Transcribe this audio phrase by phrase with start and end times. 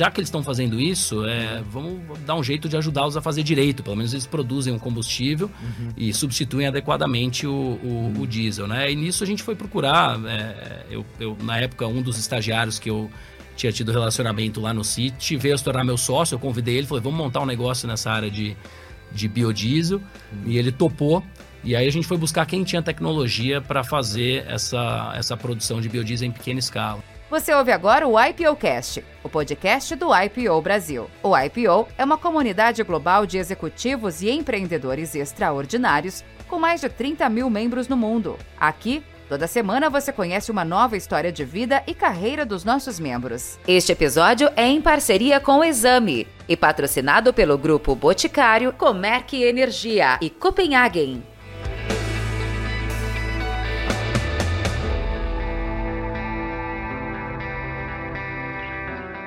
[0.00, 3.42] já que eles estão fazendo isso, é, vamos dar um jeito de ajudá-los a fazer
[3.42, 3.82] direito.
[3.82, 5.92] Pelo menos eles produzem um combustível uhum.
[5.94, 8.90] e substituem adequadamente o, o, o, diesel, né?
[8.90, 10.18] E nisso a gente foi procurar.
[10.24, 13.10] É, eu, eu, na época, um dos estagiários que eu
[13.54, 16.34] tinha tido relacionamento lá no City veio se tornar meu sócio.
[16.34, 18.56] Eu convidei ele, falei, vamos montar um negócio nessa área de,
[19.12, 19.98] de biodiesel.
[19.98, 20.42] Uhum.
[20.46, 21.22] E ele topou.
[21.62, 25.90] E aí a gente foi buscar quem tinha tecnologia para fazer essa, essa produção de
[25.90, 27.04] biodiesel em pequena escala.
[27.30, 31.08] Você ouve agora o IPOcast, o podcast do IPO Brasil.
[31.22, 37.28] O IPO é uma comunidade global de executivos e empreendedores extraordinários com mais de 30
[37.28, 38.36] mil membros no mundo.
[38.58, 43.60] Aqui, toda semana você conhece uma nova história de vida e carreira dos nossos membros.
[43.64, 50.18] Este episódio é em parceria com o Exame e patrocinado pelo grupo Boticário, Comerc Energia
[50.20, 51.22] e Copenhagen.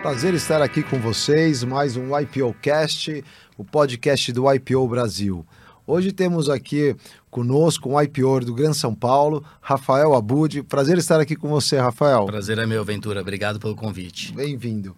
[0.03, 3.23] Prazer estar aqui com vocês, mais um IPO Cast,
[3.57, 5.45] o podcast do IPO Brasil.
[5.87, 6.93] Hoje temos aqui
[7.31, 10.61] conosco um IPO do Gran São Paulo, Rafael Abud.
[10.63, 12.25] Prazer estar aqui com você, Rafael.
[12.25, 13.21] Prazer é meu, Ventura.
[13.21, 14.33] Obrigado pelo convite.
[14.33, 14.93] Bem-vindo.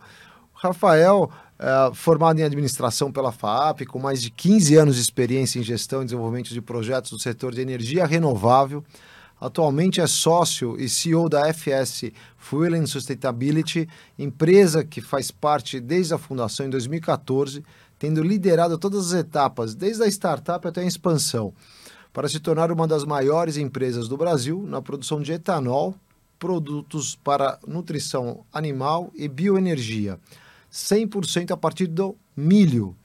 [0.55, 5.63] Rafael, é, formado em administração pela FAAP, com mais de 15 anos de experiência em
[5.63, 8.83] gestão e desenvolvimento de projetos do setor de energia renovável,
[9.39, 16.13] Atualmente é sócio e CEO da FS Fuel and Sustainability, empresa que faz parte desde
[16.13, 17.63] a fundação em 2014,
[17.99, 21.53] tendo liderado todas as etapas, desde a startup até a expansão,
[22.13, 25.95] para se tornar uma das maiores empresas do Brasil na produção de etanol,
[26.39, 30.17] produtos para nutrição animal e bioenergia,
[30.71, 32.95] 100% a partir do milho.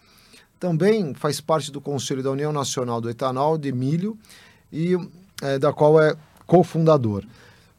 [0.60, 4.18] Também faz parte do Conselho da União Nacional do Etanol de Milho
[4.72, 4.94] e
[5.40, 6.14] é, da qual é
[6.46, 7.24] cofundador.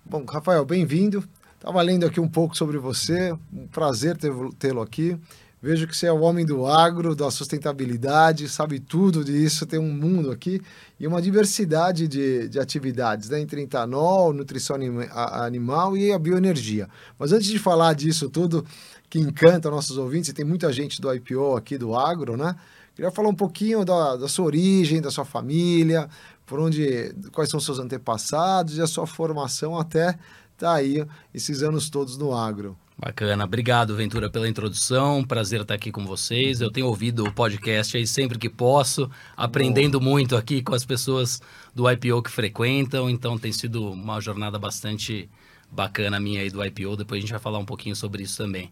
[0.05, 1.23] Bom, Rafael, bem-vindo.
[1.55, 4.17] Estava lendo aqui um pouco sobre você, um prazer
[4.57, 5.17] tê-lo aqui.
[5.61, 9.93] Vejo que você é o homem do agro, da sustentabilidade, sabe tudo disso, tem um
[9.93, 10.59] mundo aqui
[10.99, 13.39] e uma diversidade de, de atividades, né?
[13.39, 16.89] entre etanol, nutrição anima, animal e a bioenergia.
[17.19, 18.65] Mas antes de falar disso tudo,
[19.07, 22.55] que encanta nossos ouvintes, e tem muita gente do IPO aqui do agro, né?
[22.95, 26.09] Queria falar um pouquinho da, da sua origem, da sua família,
[26.51, 30.19] por onde, quais são seus antepassados e a sua formação até
[30.57, 32.77] tá aí esses anos todos no agro.
[32.97, 36.59] Bacana, obrigado Ventura pela introdução, prazer estar aqui com vocês.
[36.59, 40.07] Eu tenho ouvido o podcast aí sempre que posso, aprendendo Bom.
[40.07, 41.41] muito aqui com as pessoas
[41.73, 45.29] do IPO que frequentam, então tem sido uma jornada bastante
[45.71, 48.69] bacana minha aí do IPO, depois a gente vai falar um pouquinho sobre isso também.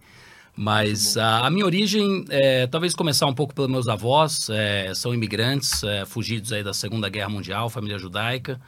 [0.55, 5.13] Mas a, a, minha origem, é, talvez começar um pouco pelos meus avós, é, são
[5.13, 8.59] imigrantes, é, fugidos aí da Segunda Guerra Mundial, família judaica,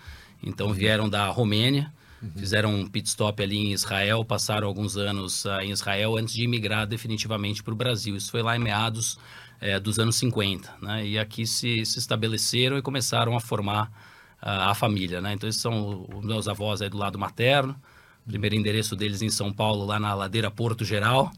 [0.42, 0.74] então uhum.
[0.74, 1.92] vieram da Romênia,
[2.22, 2.32] uhum.
[2.36, 6.44] fizeram um pit stop ali em Israel, passaram alguns anos uh, em Israel antes de
[6.44, 8.16] imigrar definitivamente para o Brasil.
[8.16, 9.20] Isso foi lá em meados
[9.60, 11.06] é, dos anos 50, né?
[11.06, 13.88] E aqui se, se estabeleceram e começaram a formar
[14.42, 15.34] uh, a família, né?
[15.34, 17.76] Então esses são os meus avós aí do lado materno,
[18.26, 21.32] primeiro endereço deles em São Paulo, lá na ladeira Porto Geral,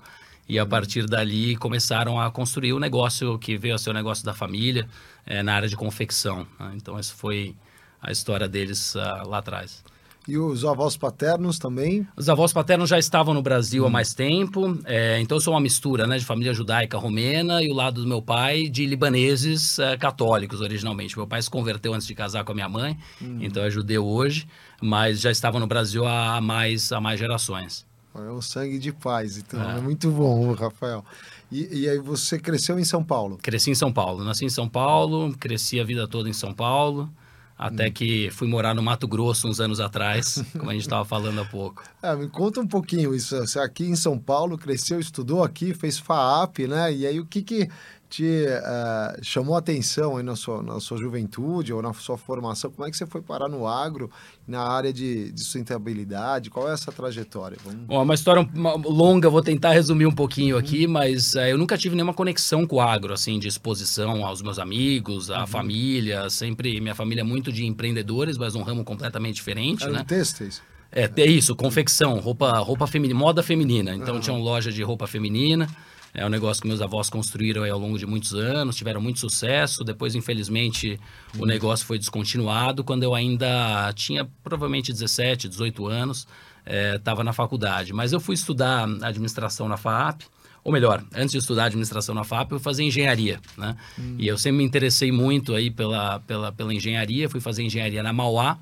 [0.48, 4.26] e a partir dali começaram a construir o negócio que veio a ser o negócio
[4.26, 4.88] da família
[5.26, 6.48] é, na área de confecção.
[6.60, 6.74] Né?
[6.76, 7.56] Então, essa foi
[8.02, 9.84] a história deles uh, lá atrás.
[10.28, 12.08] E os avós paternos também?
[12.16, 13.88] Os avós paternos já estavam no Brasil hum.
[13.88, 17.70] há mais tempo, é, então eu sou uma mistura né, de família judaica romena e
[17.70, 21.18] o lado do meu pai de libaneses é, católicos originalmente.
[21.18, 23.40] Meu pai se converteu antes de casar com a minha mãe, hum.
[23.42, 24.48] então é judeu hoje,
[24.82, 27.86] mas já estava no Brasil há mais, há mais gerações.
[28.16, 31.04] É o sangue de paz, então é, é muito bom, Rafael.
[31.52, 33.40] E, e, aí você cresceu em São Paulo?
[33.42, 34.24] Cresci em São Paulo.
[34.24, 37.10] Nasci em São Paulo, cresci a vida toda em São Paulo,
[37.58, 37.92] até hum.
[37.92, 41.46] que fui morar no Mato Grosso uns anos atrás, como a gente estava falando há
[41.46, 41.84] pouco.
[42.04, 43.36] É, me conta um pouquinho isso.
[43.36, 46.94] Você aqui em São Paulo cresceu, estudou aqui, fez FAAP, né?
[46.94, 47.68] E aí o que que
[48.14, 52.70] te uh, chamou atenção aí na sua, na sua juventude ou na sua formação?
[52.70, 54.12] Como é que você foi parar no agro,
[54.48, 56.52] na área de, de sustentabilidade?
[56.52, 57.58] Qual é essa trajetória?
[57.66, 57.88] Vamos...
[57.88, 58.48] Bom, é uma história
[58.86, 60.92] longa, vou tentar resumir um pouquinho aqui, uhum.
[60.92, 64.60] mas uh, eu nunca tive nenhuma conexão com o agro, assim, de exposição aos meus
[64.60, 65.48] amigos, à uhum.
[65.48, 70.04] família, sempre, minha família é muito de empreendedores, mas um ramo completamente diferente, Era né?
[70.08, 70.62] Têxteis?
[70.92, 73.96] É, é isso, confecção, roupa, roupa feminina, moda feminina.
[73.96, 74.20] Então uhum.
[74.20, 75.68] tinha uma loja de roupa feminina.
[76.14, 79.84] É um negócio que meus avós construíram ao longo de muitos anos, tiveram muito sucesso.
[79.84, 81.00] Depois, infelizmente,
[81.40, 86.28] o negócio foi descontinuado quando eu ainda tinha provavelmente 17, 18 anos,
[86.96, 87.94] estava é, na faculdade.
[87.94, 90.22] Mas eu fui estudar administração na FAP,
[90.64, 93.76] ou melhor, antes de estudar administração na FAP, eu fui fazer engenharia, né?
[94.00, 94.16] Hum.
[94.18, 98.14] E eu sempre me interessei muito aí pela, pela, pela engenharia, fui fazer engenharia na
[98.14, 98.58] Mauá,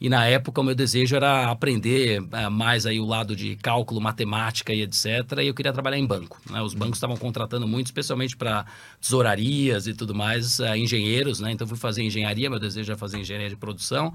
[0.00, 4.00] E na época o meu desejo era aprender é, mais aí o lado de cálculo,
[4.00, 5.06] matemática e etc.
[5.42, 6.40] E eu queria trabalhar em banco.
[6.50, 6.60] Né?
[6.60, 8.66] Os bancos estavam contratando muito, especialmente para
[9.00, 11.52] tesourarias e tudo mais, é, engenheiros, né?
[11.52, 14.12] Então fui fazer engenharia, meu desejo era fazer engenharia de produção.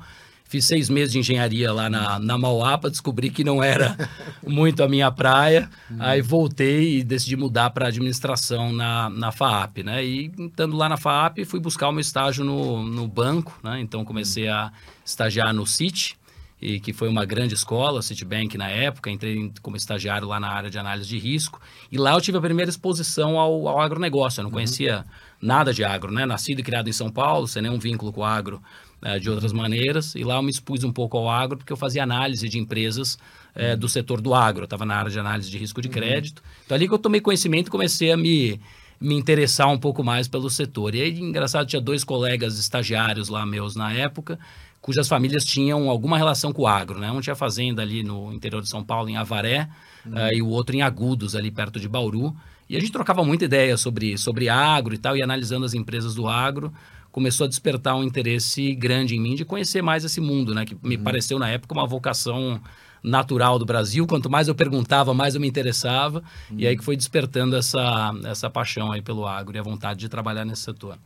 [0.51, 3.95] Fiz seis meses de engenharia lá na, na Mauapa, descobri que não era
[4.45, 5.69] muito a minha praia.
[5.97, 10.03] Aí voltei e decidi mudar para administração na, na FAAP, né?
[10.03, 13.79] E estando lá na FAAP, fui buscar o meu estágio no, no banco, né?
[13.79, 14.73] Então comecei a
[15.05, 16.17] estagiar no Citi,
[16.61, 20.69] e que foi uma grande escola, Citibank na época, entrei como estagiário lá na área
[20.69, 24.43] de análise de risco, e lá eu tive a primeira exposição ao, ao agronegócio, eu
[24.43, 24.55] não uhum.
[24.55, 25.05] conhecia
[25.41, 26.25] nada de agro, né?
[26.25, 28.61] Nascido e criado em São Paulo, sem nenhum vínculo com o agro,
[29.03, 30.15] é, de outras maneiras.
[30.15, 33.17] E lá eu me expus um pouco ao agro, porque eu fazia análise de empresas
[33.55, 34.61] é, do setor do agro.
[34.61, 35.93] Eu estava na área de análise de risco de uhum.
[35.93, 36.43] crédito.
[36.65, 38.59] Então, ali que eu tomei conhecimento e comecei a me,
[38.99, 40.95] me interessar um pouco mais pelo setor.
[40.95, 44.39] E aí, engraçado, tinha dois colegas estagiários lá meus na época,
[44.79, 46.99] cujas famílias tinham alguma relação com o agro.
[46.99, 47.11] Né?
[47.11, 49.67] Um tinha fazenda ali no interior de São Paulo, em Avaré,
[50.05, 50.13] uhum.
[50.13, 52.35] uh, e o outro em Agudos, ali perto de Bauru.
[52.69, 56.15] E a gente trocava muita ideia sobre, sobre agro e tal, e analisando as empresas
[56.15, 56.71] do agro
[57.11, 60.65] começou a despertar um interesse grande em mim de conhecer mais esse mundo, né?
[60.65, 61.03] Que me uhum.
[61.03, 62.59] pareceu na época uma vocação
[63.03, 64.05] natural do Brasil.
[64.07, 66.23] Quanto mais eu perguntava, mais eu me interessava.
[66.49, 66.57] Uhum.
[66.59, 70.09] E aí que foi despertando essa, essa paixão aí pelo agro e a vontade de
[70.09, 70.97] trabalhar nesse setor.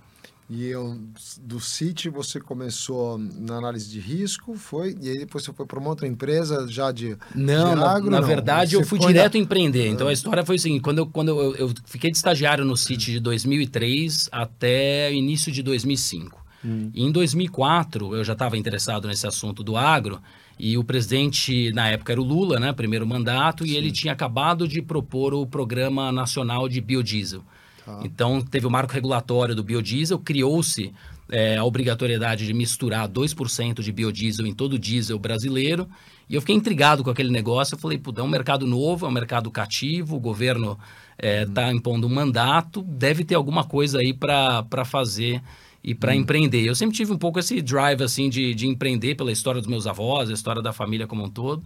[0.48, 1.00] E eu,
[1.42, 4.96] do City você começou na análise de risco, foi?
[5.02, 8.12] E aí depois você foi para uma outra empresa já de, não, de agro?
[8.12, 9.40] Na, na verdade, você eu fui direto na...
[9.40, 9.88] empreender.
[9.88, 13.14] Então a história foi assim: quando eu, quando eu, eu fiquei de estagiário no City
[13.14, 16.46] de 2003 até início de 2005.
[16.64, 16.92] Hum.
[16.94, 20.22] E em 2004 eu já estava interessado nesse assunto do agro.
[20.58, 22.72] E o presidente, na época, era o Lula, né?
[22.72, 23.72] Primeiro mandato, Sim.
[23.72, 27.44] e ele tinha acabado de propor o Programa Nacional de Biodiesel.
[28.04, 30.94] Então, teve o marco regulatório do biodiesel, criou-se
[31.30, 35.88] é, a obrigatoriedade de misturar 2% de biodiesel em todo o diesel brasileiro.
[36.30, 37.76] E eu fiquei intrigado com aquele negócio.
[37.76, 40.78] Eu falei, puta, é um mercado novo, é um mercado cativo, o governo
[41.18, 45.42] está é, tá impondo um mandato, deve ter alguma coisa aí para fazer
[45.84, 46.16] e para hum.
[46.16, 46.66] empreender.
[46.66, 49.86] Eu sempre tive um pouco esse drive assim de, de empreender pela história dos meus
[49.86, 51.64] avós, a história da família como um todo.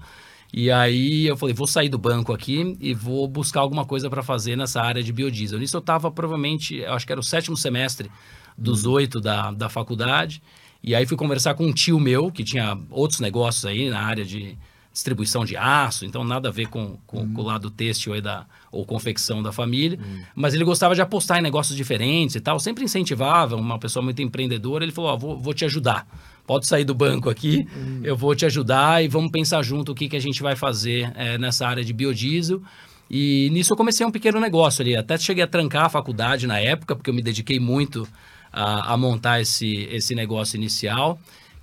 [0.52, 4.24] E aí eu falei, vou sair do banco aqui e vou buscar alguma coisa para
[4.24, 5.60] fazer nessa área de biodiesel.
[5.60, 8.10] Nisso eu estava provavelmente, acho que era o sétimo semestre
[8.58, 8.94] dos uhum.
[8.94, 10.42] oito da, da faculdade.
[10.82, 14.26] E aí fui conversar com um tio meu, que tinha outros negócios aí na área
[14.26, 14.58] de
[14.92, 17.34] distribuição de aço, então nada a ver com, com, uhum.
[17.34, 20.00] com o lado têxtil aí da, ou confecção da família.
[20.00, 20.24] Uhum.
[20.36, 24.22] Mas ele gostava de apostar em negócios diferentes e tal, sempre incentivava, uma pessoa muito
[24.22, 24.84] empreendedora.
[24.84, 26.08] Ele falou: oh, vou, vou te ajudar
[26.50, 28.02] pode sair do banco aqui, uhum.
[28.04, 31.14] eu vou te ajudar e vamos pensar junto o que, que a gente vai fazer
[31.16, 32.60] é, nessa área de biodiesel.
[33.08, 34.96] E nisso eu comecei um pequeno negócio ali.
[34.96, 38.08] Até cheguei a trancar a faculdade na época, porque eu me dediquei muito
[38.52, 41.20] a, a montar esse, esse negócio inicial,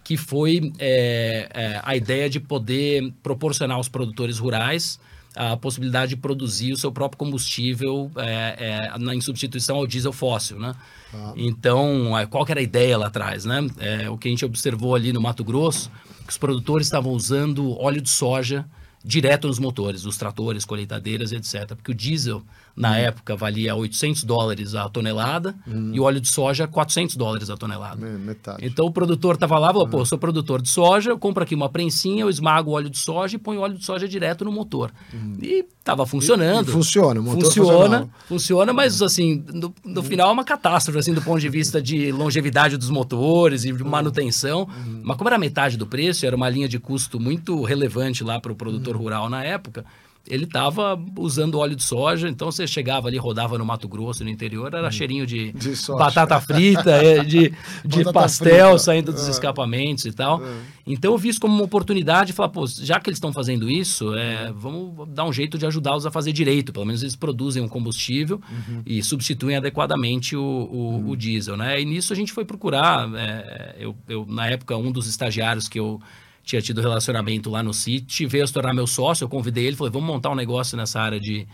[0.07, 5.01] que foi é, é, a ideia de poder proporcionar aos produtores rurais
[5.35, 10.61] a possibilidade de produzir o seu próprio combustível é, é, em substituição ao diesel fóssil,
[10.61, 10.75] né?
[11.13, 11.33] Ah.
[11.37, 13.67] Então, qual que era a ideia lá atrás, né?
[13.79, 15.91] É, o que a gente observou ali no Mato Grosso,
[16.25, 18.65] que os produtores estavam usando óleo de soja
[19.05, 21.75] direto nos motores, os tratores, colheitadeiras, etc.
[21.75, 22.45] Porque o diesel
[22.77, 22.95] na hum.
[22.95, 25.93] época valia 800 dólares a tonelada hum.
[25.95, 28.07] e o óleo de soja 400 dólares a tonelada.
[28.07, 28.65] Metade.
[28.65, 31.69] Então o produtor estava lá, falou, pô, sou produtor de soja, eu compro aqui uma
[31.69, 34.53] prensinha, eu esmago o óleo de soja e ponho o óleo de soja direto no
[34.53, 34.93] motor.
[35.15, 35.39] Hum.
[35.41, 36.67] E estava funcionando.
[36.67, 40.99] E, e funciona, o motor funciona, funciona, mas assim, no, no final é uma catástrofe,
[40.99, 43.89] assim, do ponto de vista de longevidade dos motores e de hum.
[43.89, 44.69] manutenção.
[45.03, 48.53] Mas como era metade do preço, era uma linha de custo muito relevante lá para
[48.53, 49.85] o produtor rural na época,
[50.29, 54.31] ele estava usando óleo de soja, então você chegava ali, rodava no Mato Grosso, no
[54.31, 54.91] interior, era hum.
[54.91, 57.53] cheirinho de, de batata frita, é, de,
[57.85, 58.79] de pastel frita.
[58.79, 59.31] saindo dos é.
[59.31, 60.43] escapamentos e tal.
[60.45, 60.77] É.
[60.87, 63.69] Então eu vi isso como uma oportunidade de falar, pô, já que eles estão fazendo
[63.69, 66.73] isso, é, vamos dar um jeito de ajudá-los a fazer direito.
[66.73, 68.83] Pelo menos eles produzem um combustível uhum.
[68.87, 71.11] e substituem adequadamente o, o, uhum.
[71.11, 71.81] o, diesel, né?
[71.81, 73.09] E nisso a gente foi procurar.
[73.17, 76.01] É, eu, eu, na época, um dos estagiários que eu
[76.47, 79.93] tinha tido relacionamento lá no City, veio se tornar meu sócio, eu convidei ele, falei,
[79.93, 81.45] vamos montar um negócio nessa área de,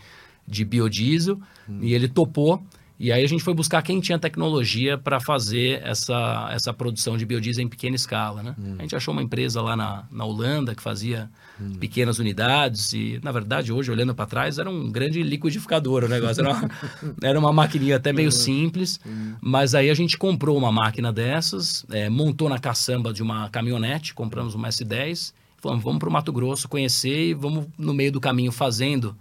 [0.47, 1.79] de biodiesel, hum.
[1.81, 2.63] e ele topou.
[3.03, 7.25] E aí a gente foi buscar quem tinha tecnologia para fazer essa, essa produção de
[7.25, 8.55] biodiesel em pequena escala, né?
[8.57, 8.75] Hum.
[8.79, 11.29] A gente achou uma empresa lá na, na Holanda que fazia
[11.59, 11.73] hum.
[11.73, 16.39] pequenas unidades e, na verdade, hoje, olhando para trás, era um grande liquidificador o negócio.
[16.39, 16.71] Era uma,
[17.21, 19.33] era uma maquininha até meio simples, hum.
[19.41, 24.13] mas aí a gente comprou uma máquina dessas, é, montou na caçamba de uma caminhonete,
[24.13, 28.21] compramos uma S10, falamos, vamos para o Mato Grosso conhecer e vamos, no meio do
[28.21, 29.13] caminho, fazendo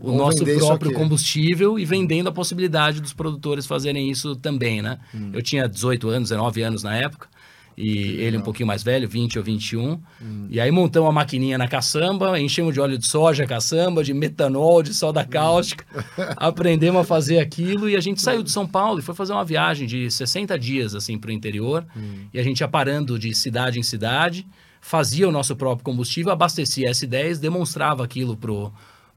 [0.00, 4.98] o nosso próprio combustível e vendendo a possibilidade dos produtores fazerem isso também, né?
[5.14, 5.30] Hum.
[5.32, 7.28] Eu tinha 18 anos, 19 anos na época.
[7.76, 10.00] e ele um pouquinho mais velho, 20 ou 21.
[10.22, 10.46] Hum.
[10.48, 14.80] E aí montamos uma maquininha na caçamba, enchemos de óleo de soja caçamba, de metanol,
[14.80, 15.26] de soda hum.
[15.28, 15.84] cáustica.
[16.36, 19.44] Aprendemos a fazer aquilo e a gente saiu de São Paulo e foi fazer uma
[19.44, 21.84] viagem de 60 dias assim para o interior.
[21.96, 22.26] Hum.
[22.32, 24.46] E a gente ia parando de cidade em cidade,
[24.80, 28.70] fazia o nosso próprio combustível, abastecia S10, demonstrava aquilo pro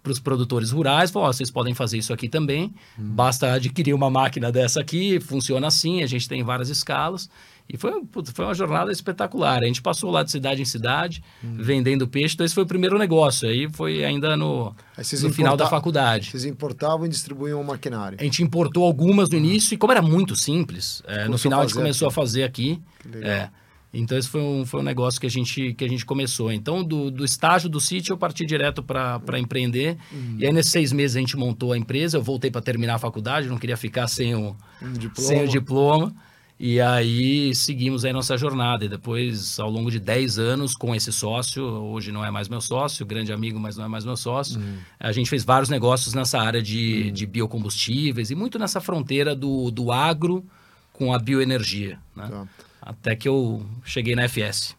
[0.07, 3.11] para os produtores rurais, falou, oh, vocês podem fazer isso aqui também, hum.
[3.13, 7.29] basta adquirir uma máquina dessa aqui, funciona assim, a gente tem várias escalas.
[7.69, 7.91] E foi,
[8.33, 9.61] foi uma jornada espetacular.
[9.61, 11.57] A gente passou lá de cidade em cidade, hum.
[11.59, 12.33] vendendo peixe.
[12.33, 13.45] Então, esse foi o primeiro negócio.
[13.49, 16.31] Aí foi ainda no, no final da faculdade.
[16.31, 18.17] Vocês importavam e distribuíam o maquinário?
[18.21, 19.75] A gente importou algumas no início.
[19.75, 22.13] E como era muito simples, é, no final a, gente começou aqui.
[22.13, 22.81] a fazer aqui.
[23.21, 23.49] É,
[23.93, 26.51] então, esse foi um, foi um negócio que a gente, que a gente começou.
[26.51, 29.97] Então, do, do estágio do sítio, eu parti direto para empreender.
[30.11, 30.37] Uhum.
[30.39, 32.17] E aí, nesses seis meses, a gente montou a empresa.
[32.17, 35.27] Eu voltei para terminar a faculdade, não queria ficar sem o, um diploma.
[35.27, 36.13] Sem o diploma.
[36.59, 38.83] E aí seguimos aí nossa jornada.
[38.83, 42.59] E depois, ao longo de 10 anos, com esse sócio, hoje não é mais meu
[42.59, 44.77] sócio, grande amigo, mas não é mais meu sócio, uhum.
[44.99, 47.13] a gente fez vários negócios nessa área de, uhum.
[47.13, 50.43] de biocombustíveis e muito nessa fronteira do, do agro
[50.91, 51.99] com a bioenergia.
[52.15, 52.27] Né?
[52.27, 52.47] Tá.
[52.87, 54.73] Até que eu cheguei na FS.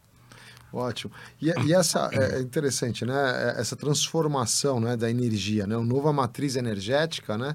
[0.72, 1.12] Ótimo.
[1.40, 3.14] E, e, essa é, é interessante, né?
[3.14, 5.76] É, essa transformação né, da energia, né?
[5.76, 7.54] Uma nova matriz energética, né?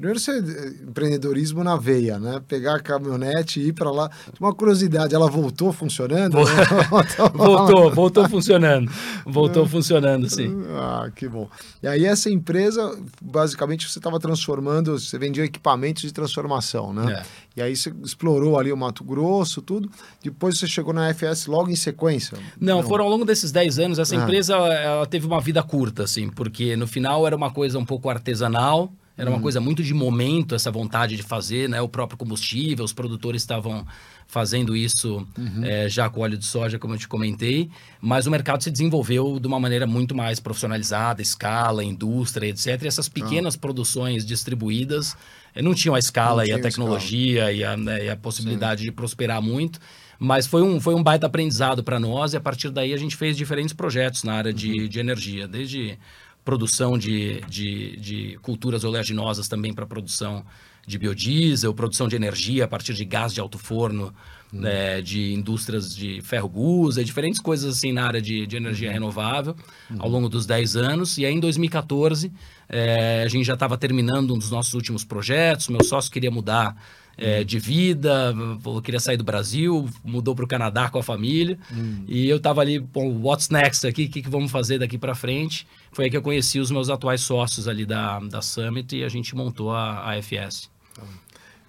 [0.00, 2.40] Primeiro, você, eh, empreendedorismo na veia, né?
[2.48, 4.10] Pegar a caminhonete e ir para lá.
[4.40, 6.38] Uma curiosidade, ela voltou funcionando?
[6.38, 6.42] Né?
[7.34, 8.90] voltou, voltou funcionando.
[9.26, 10.64] Voltou funcionando, sim.
[10.70, 11.50] Ah, que bom.
[11.82, 17.20] E aí, essa empresa, basicamente, você estava transformando, você vendia equipamentos de transformação, né?
[17.20, 17.22] É.
[17.58, 19.90] E aí você explorou ali o Mato Grosso, tudo.
[20.24, 22.38] Depois você chegou na FS logo em sequência?
[22.58, 22.88] Não, Não.
[22.88, 23.98] foram ao longo desses 10 anos.
[23.98, 24.22] Essa ah.
[24.22, 28.08] empresa ela teve uma vida curta, assim, porque no final era uma coisa um pouco
[28.08, 28.90] artesanal.
[29.20, 29.42] Era uma uhum.
[29.42, 31.80] coisa muito de momento, essa vontade de fazer, né?
[31.80, 33.86] O próprio combustível, os produtores estavam
[34.26, 35.64] fazendo isso uhum.
[35.64, 37.68] é, já com óleo de soja, como eu te comentei,
[38.00, 42.80] mas o mercado se desenvolveu de uma maneira muito mais profissionalizada, escala, indústria, etc.
[42.82, 43.10] E essas ah.
[43.12, 45.16] pequenas produções distribuídas
[45.54, 48.80] é, não tinham a escala não e a tecnologia e a, né, e a, possibilidade
[48.80, 48.86] Sim.
[48.86, 49.80] de prosperar muito.
[50.16, 53.16] Mas foi um, foi um baita aprendizado para nós e a partir daí a gente
[53.16, 54.88] fez diferentes projetos na área de, uhum.
[54.88, 55.98] de energia, desde
[56.44, 60.44] produção de, de, de culturas oleaginosas também para produção
[60.86, 64.12] de biodiesel, produção de energia a partir de gás de alto forno,
[64.52, 64.60] uhum.
[64.60, 68.94] né, de indústrias de ferro-gusa, diferentes coisas assim na área de, de energia uhum.
[68.94, 69.54] renovável
[69.90, 69.96] uhum.
[70.00, 71.18] ao longo dos 10 anos.
[71.18, 72.32] E aí em 2014
[72.68, 76.76] é, a gente já estava terminando um dos nossos últimos projetos, meu sócio queria mudar
[77.20, 78.34] é, de vida,
[78.82, 81.58] queria sair do Brasil, mudou para o Canadá com a família.
[81.70, 82.02] Hum.
[82.08, 84.06] E eu estava ali, bom, what's next aqui?
[84.06, 85.68] O que, que vamos fazer daqui para frente?
[85.92, 89.08] Foi aí que eu conheci os meus atuais sócios ali da, da Summit e a
[89.08, 90.70] gente montou a, a FS.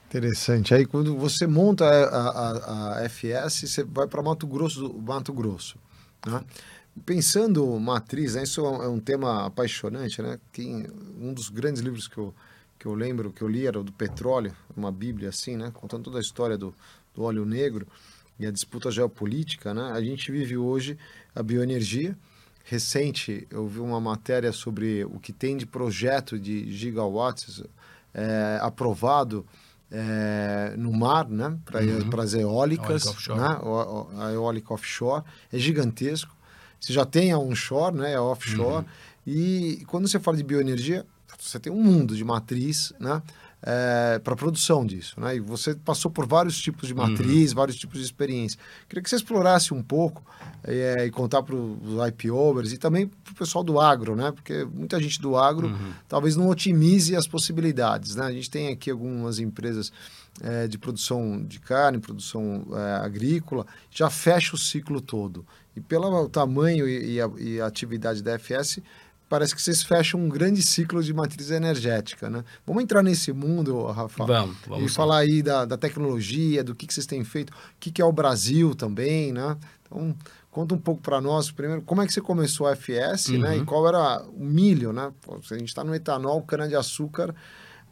[0.07, 0.73] Interessante.
[0.73, 5.77] Aí quando você monta a, a, a FS, você vai para Mato Grosso, Mato Grosso.
[6.25, 6.41] Né?
[7.05, 8.43] Pensando matriz, né?
[8.43, 10.37] isso é um tema apaixonante, né?
[10.51, 10.85] Tem
[11.19, 12.33] um dos grandes livros que eu
[12.81, 16.05] que eu lembro que eu li era o do petróleo, uma bíblia assim, né, contando
[16.05, 16.73] toda a história do,
[17.13, 17.87] do óleo negro
[18.39, 19.91] e a disputa geopolítica, né?
[19.93, 20.97] A gente vive hoje
[21.35, 22.17] a bioenergia.
[22.63, 27.63] Recente, eu vi uma matéria sobre o que tem de projeto de gigawatts
[28.15, 29.45] é, aprovado
[29.91, 31.55] é, no mar, né?
[31.63, 32.19] Para uhum.
[32.19, 33.59] as eólicas, né?
[34.17, 35.23] a eólica offshore
[35.53, 36.35] é gigantesco.
[36.79, 38.15] Você já tem a onshore, né?
[38.15, 38.77] A offshore.
[38.77, 38.85] Uhum.
[39.27, 41.05] E quando você fala de bioenergia,
[41.39, 43.21] você tem um mundo de matriz, né?
[43.63, 45.35] É, para produção disso, né?
[45.35, 47.57] E você passou por vários tipos de matriz, uhum.
[47.57, 48.59] vários tipos de experiência.
[48.89, 50.23] Queria que você explorasse um pouco
[50.63, 54.31] é, e contar para os IPOers e também para o pessoal do agro, né?
[54.31, 55.93] Porque muita gente do agro uhum.
[56.07, 58.25] talvez não otimize as possibilidades, né?
[58.25, 59.91] A gente tem aqui algumas empresas
[60.39, 65.45] é, de produção de carne, produção é, agrícola, já fecha o ciclo todo.
[65.75, 68.81] E pelo tamanho e, e, a, e a atividade da FS,
[69.31, 72.43] parece que vocês fecham um grande ciclo de matriz energética, né?
[72.67, 74.25] Vamos entrar nesse mundo, Rafa?
[74.25, 74.85] Vamos, vamos.
[74.85, 74.93] E sim.
[74.93, 78.05] falar aí da, da tecnologia, do que, que vocês têm feito, o que, que é
[78.05, 79.55] o Brasil também, né?
[79.85, 80.13] Então,
[80.51, 83.39] conta um pouco para nós, primeiro, como é que você começou a FS, uhum.
[83.39, 83.57] né?
[83.57, 85.13] E qual era o milho, né?
[85.29, 87.33] a gente está no etanol, cana-de-açúcar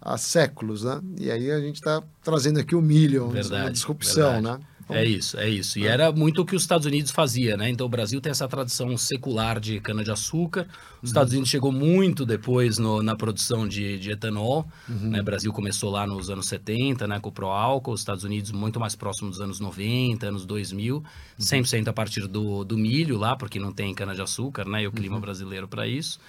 [0.02, 1.00] há séculos, né?
[1.18, 4.60] E aí a gente está trazendo aqui o milho, verdade, uma disrupção, verdade.
[4.60, 4.68] né?
[4.90, 5.78] É isso, é isso.
[5.78, 5.90] E é.
[5.90, 7.70] era muito o que os Estados Unidos fazia, né?
[7.70, 10.62] Então o Brasil tem essa tradição secular de cana-de-açúcar.
[10.62, 11.00] Os uhum.
[11.04, 14.68] Estados Unidos chegou muito depois no, na produção de, de etanol.
[14.88, 15.12] Uhum.
[15.12, 15.22] Né?
[15.22, 17.20] O Brasil começou lá nos anos 70, né?
[17.20, 17.94] Com o Proálcool.
[17.94, 20.96] Os Estados Unidos muito mais próximo dos anos 90, anos 2000.
[20.96, 21.04] Uhum.
[21.40, 24.84] 100% a partir do, do milho lá, porque não tem cana-de-açúcar, né?
[24.84, 25.22] E o clima uhum.
[25.22, 26.20] brasileiro para isso.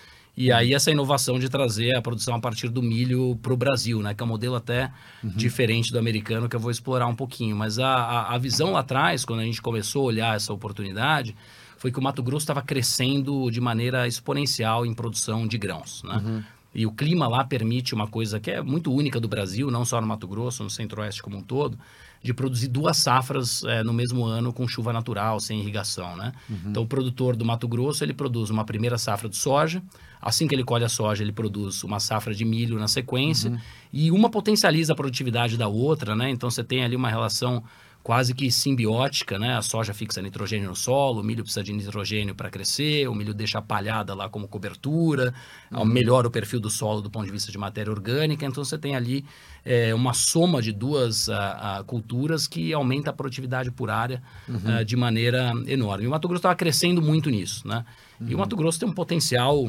[0.40, 4.00] E aí essa inovação de trazer a produção a partir do milho para o Brasil,
[4.00, 4.14] né?
[4.14, 4.90] Que é um modelo até
[5.22, 5.28] uhum.
[5.36, 7.54] diferente do americano que eu vou explorar um pouquinho.
[7.54, 11.36] Mas a, a, a visão lá atrás, quando a gente começou a olhar essa oportunidade,
[11.76, 16.22] foi que o Mato Grosso estava crescendo de maneira exponencial em produção de grãos, né?
[16.24, 16.42] Uhum.
[16.74, 20.00] E o clima lá permite uma coisa que é muito única do Brasil, não só
[20.00, 21.78] no Mato Grosso, no Centro-Oeste como um todo,
[22.22, 26.32] de produzir duas safras é, no mesmo ano com chuva natural, sem irrigação, né?
[26.48, 26.58] Uhum.
[26.66, 29.82] Então, o produtor do Mato Grosso, ele produz uma primeira safra de soja,
[30.20, 33.58] assim que ele colhe a soja, ele produz uma safra de milho na sequência, uhum.
[33.92, 36.28] e uma potencializa a produtividade da outra, né?
[36.28, 37.64] Então, você tem ali uma relação
[38.02, 39.56] quase que simbiótica, né?
[39.56, 43.34] A soja fixa nitrogênio no solo, o milho precisa de nitrogênio para crescer, o milho
[43.34, 45.34] deixa a palhada lá como cobertura,
[45.70, 45.84] uhum.
[45.84, 48.46] melhora o perfil do solo do ponto de vista de matéria orgânica.
[48.46, 49.24] Então você tem ali
[49.64, 54.76] é, uma soma de duas a, a, culturas que aumenta a produtividade por área uhum.
[54.78, 56.04] a, de maneira enorme.
[56.04, 57.84] E o Mato Grosso estava crescendo muito nisso, né?
[58.18, 58.28] Uhum.
[58.28, 59.68] E o Mato Grosso tem um potencial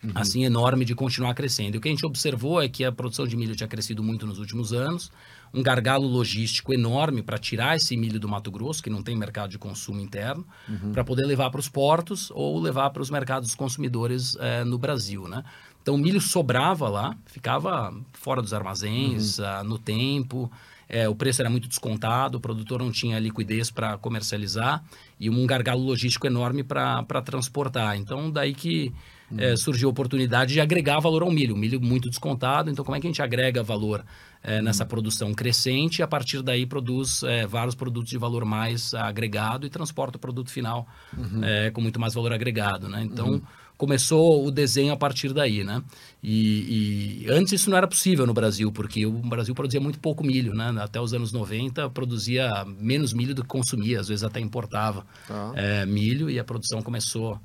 [0.00, 0.12] Uhum.
[0.14, 1.74] assim enorme de continuar crescendo.
[1.74, 4.28] E o que a gente observou é que a produção de milho tinha crescido muito
[4.28, 5.10] nos últimos anos,
[5.52, 9.50] um gargalo logístico enorme para tirar esse milho do Mato Grosso, que não tem mercado
[9.50, 10.92] de consumo interno, uhum.
[10.92, 15.26] para poder levar para os portos ou levar para os mercados consumidores é, no Brasil,
[15.28, 15.44] né?
[15.82, 19.44] Então o milho sobrava lá, ficava fora dos armazéns, uhum.
[19.44, 20.50] uh, no tempo,
[20.88, 24.82] é, o preço era muito descontado, o produtor não tinha liquidez para comercializar
[25.20, 27.96] e um gargalo logístico enorme para transportar.
[27.96, 28.92] Então daí que
[29.36, 31.54] é, surgiu a oportunidade de agregar valor ao milho.
[31.54, 34.04] O milho muito descontado, então como é que a gente agrega valor
[34.42, 34.88] é, nessa uhum.
[34.88, 39.70] produção crescente e a partir daí produz é, vários produtos de valor mais agregado e
[39.70, 41.44] transporta o produto final uhum.
[41.44, 43.02] é, com muito mais valor agregado, né?
[43.02, 43.42] Então uhum.
[43.76, 45.82] começou o desenho a partir daí, né?
[46.22, 50.24] E, e, antes isso não era possível no Brasil porque o Brasil produzia muito pouco
[50.24, 50.74] milho, né?
[50.78, 55.84] Até os anos 90 produzia menos milho do que consumia, às vezes até importava ah.
[55.86, 57.38] milho e a produção começou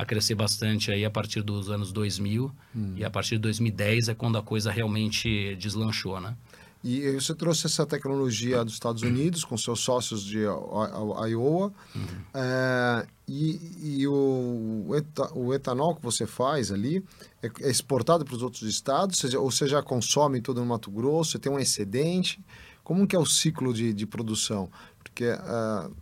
[0.00, 2.94] a crescer bastante aí a partir dos anos 2000 hum.
[2.96, 6.34] e a partir de 2010 é quando a coisa realmente deslanchou, né?
[6.82, 12.06] E você trouxe essa tecnologia dos Estados Unidos com seus sócios de Iowa uhum.
[12.32, 14.86] é, e, e o,
[15.34, 17.04] o, etanol que você faz ali
[17.42, 21.32] é, é exportado para os outros estados, ou você já consome tudo no Mato Grosso,
[21.32, 22.42] você tem um excedente,
[22.82, 24.70] como que é o ciclo de, de produção?
[24.98, 25.94] Porque uh,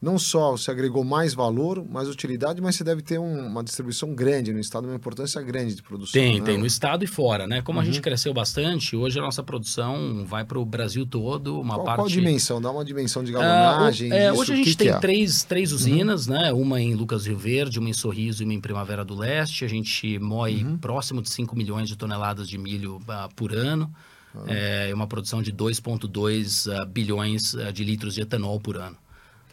[0.00, 4.14] não só você agregou mais valor, mais utilidade, mas você deve ter um, uma distribuição
[4.14, 6.12] grande no estado, uma importância grande de produção.
[6.12, 6.44] Tem, né?
[6.44, 7.62] tem, no estado e fora, né?
[7.62, 7.82] Como uhum.
[7.82, 8.02] a gente uhum.
[8.02, 11.96] cresceu bastante, hoje a nossa produção vai para o Brasil todo, uma qual, parte...
[11.98, 12.60] Qual a dimensão?
[12.60, 14.10] Dá uma dimensão de galonagem?
[14.10, 14.98] Uh, é, hoje a gente que tem que é?
[14.98, 15.76] três, três uhum.
[15.76, 16.34] usinas, uhum.
[16.34, 16.52] né?
[16.52, 19.64] Uma em Lucas Rio Verde, uma em Sorriso e uma em Primavera do Leste.
[19.64, 20.78] A gente moe uhum.
[20.78, 23.90] próximo de 5 milhões de toneladas de milho uh, por ano.
[24.34, 24.44] Uhum.
[24.48, 28.96] É uma produção de 2,2 uh, bilhões uh, de litros de etanol por ano.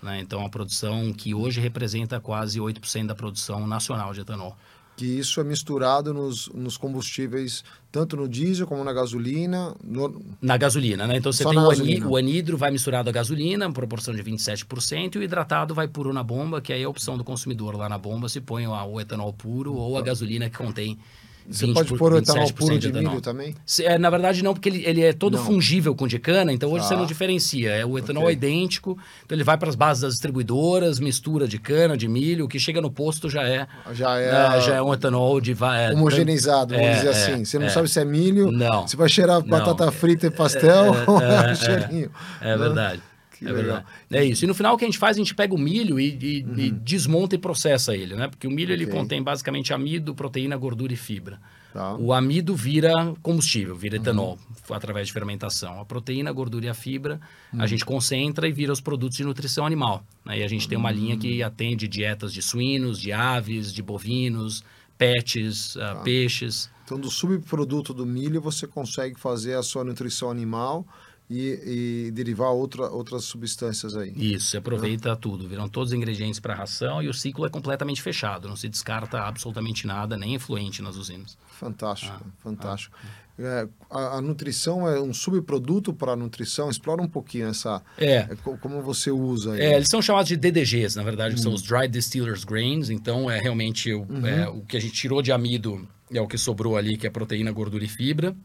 [0.03, 0.19] Né?
[0.19, 4.55] Então, a produção que hoje representa quase 8% da produção nacional de etanol.
[4.95, 9.73] Que isso é misturado nos, nos combustíveis, tanto no diesel como na gasolina?
[9.83, 10.21] No...
[10.39, 11.17] Na gasolina, né?
[11.17, 15.15] Então, você Só tem o, ani, o, anidro vai misturado à gasolina, proporção de 27%,
[15.15, 17.89] e o hidratado vai puro na bomba, que aí é a opção do consumidor lá
[17.89, 20.07] na bomba, se põe o etanol puro ou a tá.
[20.07, 20.99] gasolina que contém
[21.49, 23.55] você pode pôr o etanol puro de, de milho também?
[23.81, 25.45] É, na verdade, não, porque ele, ele é todo não.
[25.45, 26.87] fungível com de cana, então hoje ah.
[26.87, 27.71] você não diferencia.
[27.71, 28.35] É, o etanol okay.
[28.35, 32.45] é idêntico, então ele vai para as bases das distribuidoras, mistura de cana, de milho,
[32.45, 35.51] o que chega no posto já é, já é, é já é um etanol de.
[35.53, 37.45] É, homogeneizado, vamos é, dizer é, assim.
[37.45, 38.87] Você não sabe se é milho, não.
[38.87, 42.11] você vai cheirar batata frita e pastel ou é, cheirinho.
[42.41, 43.12] É, verdade.
[43.43, 43.75] Que é legal.
[43.75, 43.85] verdade.
[44.11, 44.45] É isso.
[44.45, 46.43] E no final o que a gente faz, a gente pega o milho e, e,
[46.43, 46.55] uhum.
[46.57, 48.27] e desmonta e processa ele, né?
[48.27, 48.85] Porque o milho okay.
[48.85, 51.39] ele contém basicamente amido, proteína, gordura e fibra.
[51.73, 51.95] Tá.
[51.95, 52.91] O amido vira
[53.23, 54.37] combustível, vira etanol,
[54.69, 54.75] uhum.
[54.75, 55.81] através de fermentação.
[55.81, 57.19] A proteína, a gordura e a fibra,
[57.51, 57.61] uhum.
[57.61, 60.05] a gente concentra e vira os produtos de nutrição animal.
[60.23, 60.39] Né?
[60.39, 61.47] E a gente tem uma linha que uhum.
[61.47, 64.63] atende dietas de suínos, de aves, de bovinos,
[64.97, 65.95] pets, tá.
[65.95, 66.69] uh, peixes.
[66.85, 70.85] Então, do subproduto do milho, você consegue fazer a sua nutrição animal
[71.29, 74.13] e, e, derivar outra, outras substâncias aí.
[74.15, 75.15] Isso, você aproveita é.
[75.15, 78.55] tudo, viram todos os ingredientes para a ração e o ciclo é completamente fechado, não
[78.55, 81.37] se descarta absolutamente nada, nem efluente nas usinas.
[81.47, 82.95] Fantástico, ah, fantástico.
[83.03, 83.23] Ah.
[83.35, 88.17] É, a, a, nutrição é um subproduto para a nutrição, explora um pouquinho essa, é.
[88.17, 89.53] é como você usa.
[89.53, 89.61] Aí.
[89.61, 93.39] É, eles são chamados de DDGs, na verdade, são os Dry Distillers Grains, então é
[93.39, 94.27] realmente o, uhum.
[94.27, 97.09] é, o que a gente tirou de amido, é o que sobrou ali, que é
[97.09, 98.35] proteína, gordura e fibra.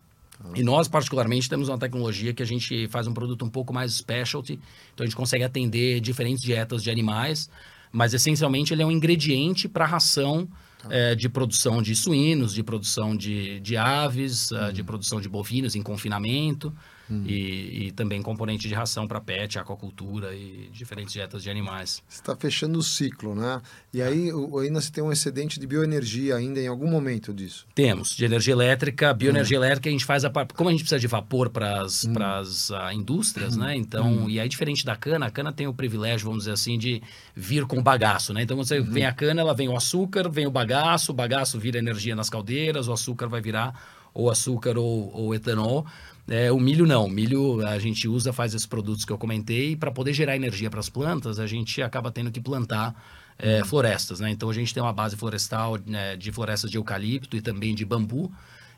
[0.55, 3.95] E nós, particularmente, temos uma tecnologia que a gente faz um produto um pouco mais
[3.95, 4.61] specialty,
[4.95, 7.51] então a gente consegue atender diferentes dietas de animais,
[7.91, 10.49] mas essencialmente ele é um ingrediente para a ração
[10.83, 10.89] tá.
[10.91, 14.69] é, de produção de suínos, de produção de, de aves, uhum.
[14.69, 16.73] uh, de produção de bovinos em confinamento.
[17.11, 17.25] Hum.
[17.27, 22.03] E, e, também componente de ração para pet, aquacultura e diferentes dietas de animais.
[22.07, 23.63] Você está fechando o ciclo, né?
[23.93, 24.31] E aí
[24.63, 27.67] ainda você tem um excedente de bioenergia ainda em algum momento disso?
[27.75, 29.65] Temos, de energia elétrica, bioenergia hum.
[29.65, 32.13] elétrica, a gente faz a como a gente precisa de vapor para as hum.
[32.13, 33.61] uh, indústrias, hum.
[33.61, 33.77] né?
[33.77, 34.31] Então, hum.
[34.31, 37.03] e aí diferente da cana, a cana tem o privilégio, vamos dizer assim, de
[37.35, 38.43] vir com bagaço, né?
[38.43, 38.91] Então você uhum.
[38.91, 42.29] vem a cana, ela vem o açúcar, vem o bagaço, o bagaço vira energia nas
[42.29, 43.75] caldeiras, o açúcar vai virar
[44.13, 45.87] ou açúcar ou, ou etanol.
[46.29, 47.07] É, o milho não.
[47.07, 50.69] O milho a gente usa, faz esses produtos que eu comentei, para poder gerar energia
[50.69, 52.95] para as plantas, a gente acaba tendo que plantar
[53.39, 54.21] é, florestas.
[54.21, 54.31] Né?
[54.31, 57.85] Então a gente tem uma base florestal né, de florestas de eucalipto e também de
[57.85, 58.31] bambu.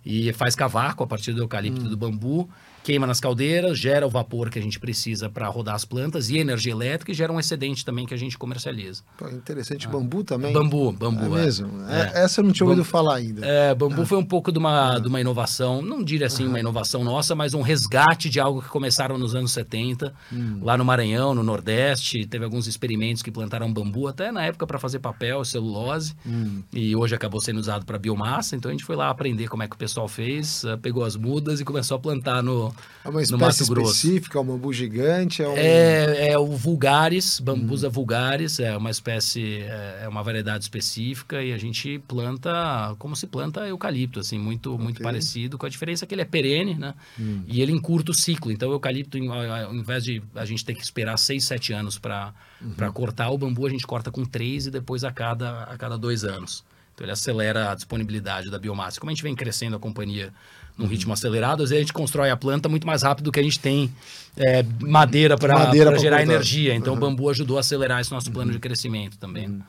[0.06, 1.86] E faz cavaco a partir do eucalipto hum.
[1.86, 2.48] e do bambu
[2.82, 6.38] queima nas caldeiras, gera o vapor que a gente precisa para rodar as plantas e
[6.38, 9.02] energia elétrica e gera um excedente também que a gente comercializa.
[9.16, 9.90] Pô, interessante, ah.
[9.90, 10.52] bambu também?
[10.52, 11.36] Bambu, bambu.
[11.36, 11.44] É, é.
[11.44, 11.70] mesmo?
[11.88, 12.24] É.
[12.24, 13.44] Essa eu não tinha ouvido falar ainda.
[13.44, 14.06] É, bambu ah.
[14.06, 14.98] foi um pouco de uma, ah.
[14.98, 18.68] de uma inovação, não diria assim uma inovação nossa, mas um resgate de algo que
[18.68, 20.60] começaram nos anos 70, hum.
[20.62, 24.78] lá no Maranhão, no Nordeste, teve alguns experimentos que plantaram bambu até na época para
[24.78, 26.62] fazer papel, celulose, hum.
[26.72, 29.68] e hoje acabou sendo usado para biomassa, então a gente foi lá aprender como é
[29.68, 32.69] que o pessoal fez, eh, pegou as mudas e começou a plantar no
[33.04, 35.42] é uma espécie específica, é um bambu gigante?
[35.42, 35.56] É, um...
[35.56, 37.90] é, é, o vulgaris, bambusa hum.
[37.90, 43.26] vulgaris, é uma espécie, é, é uma variedade específica e a gente planta como se
[43.26, 44.84] planta eucalipto, assim, muito, okay.
[44.84, 46.94] muito parecido, com a diferença que ele é perene, né?
[47.18, 47.42] Hum.
[47.46, 48.52] E ele encurta o ciclo.
[48.52, 52.32] Então, o eucalipto, ao invés de a gente ter que esperar 6, 7 anos para
[52.60, 52.92] uhum.
[52.92, 56.24] cortar, o bambu a gente corta com 3 e depois a cada, a cada dois
[56.24, 56.64] anos.
[56.94, 59.00] Então, ele acelera a disponibilidade da biomassa.
[59.00, 60.32] Como a gente vem crescendo a companhia
[60.80, 63.38] num ritmo acelerado, às vezes a gente constrói a planta muito mais rápido do que
[63.38, 63.92] a gente tem
[64.36, 66.74] é, madeira para gerar energia.
[66.74, 66.98] Então, uhum.
[66.98, 68.56] o bambu ajudou a acelerar esse nosso plano uhum.
[68.56, 69.48] de crescimento também.
[69.48, 69.62] Uhum.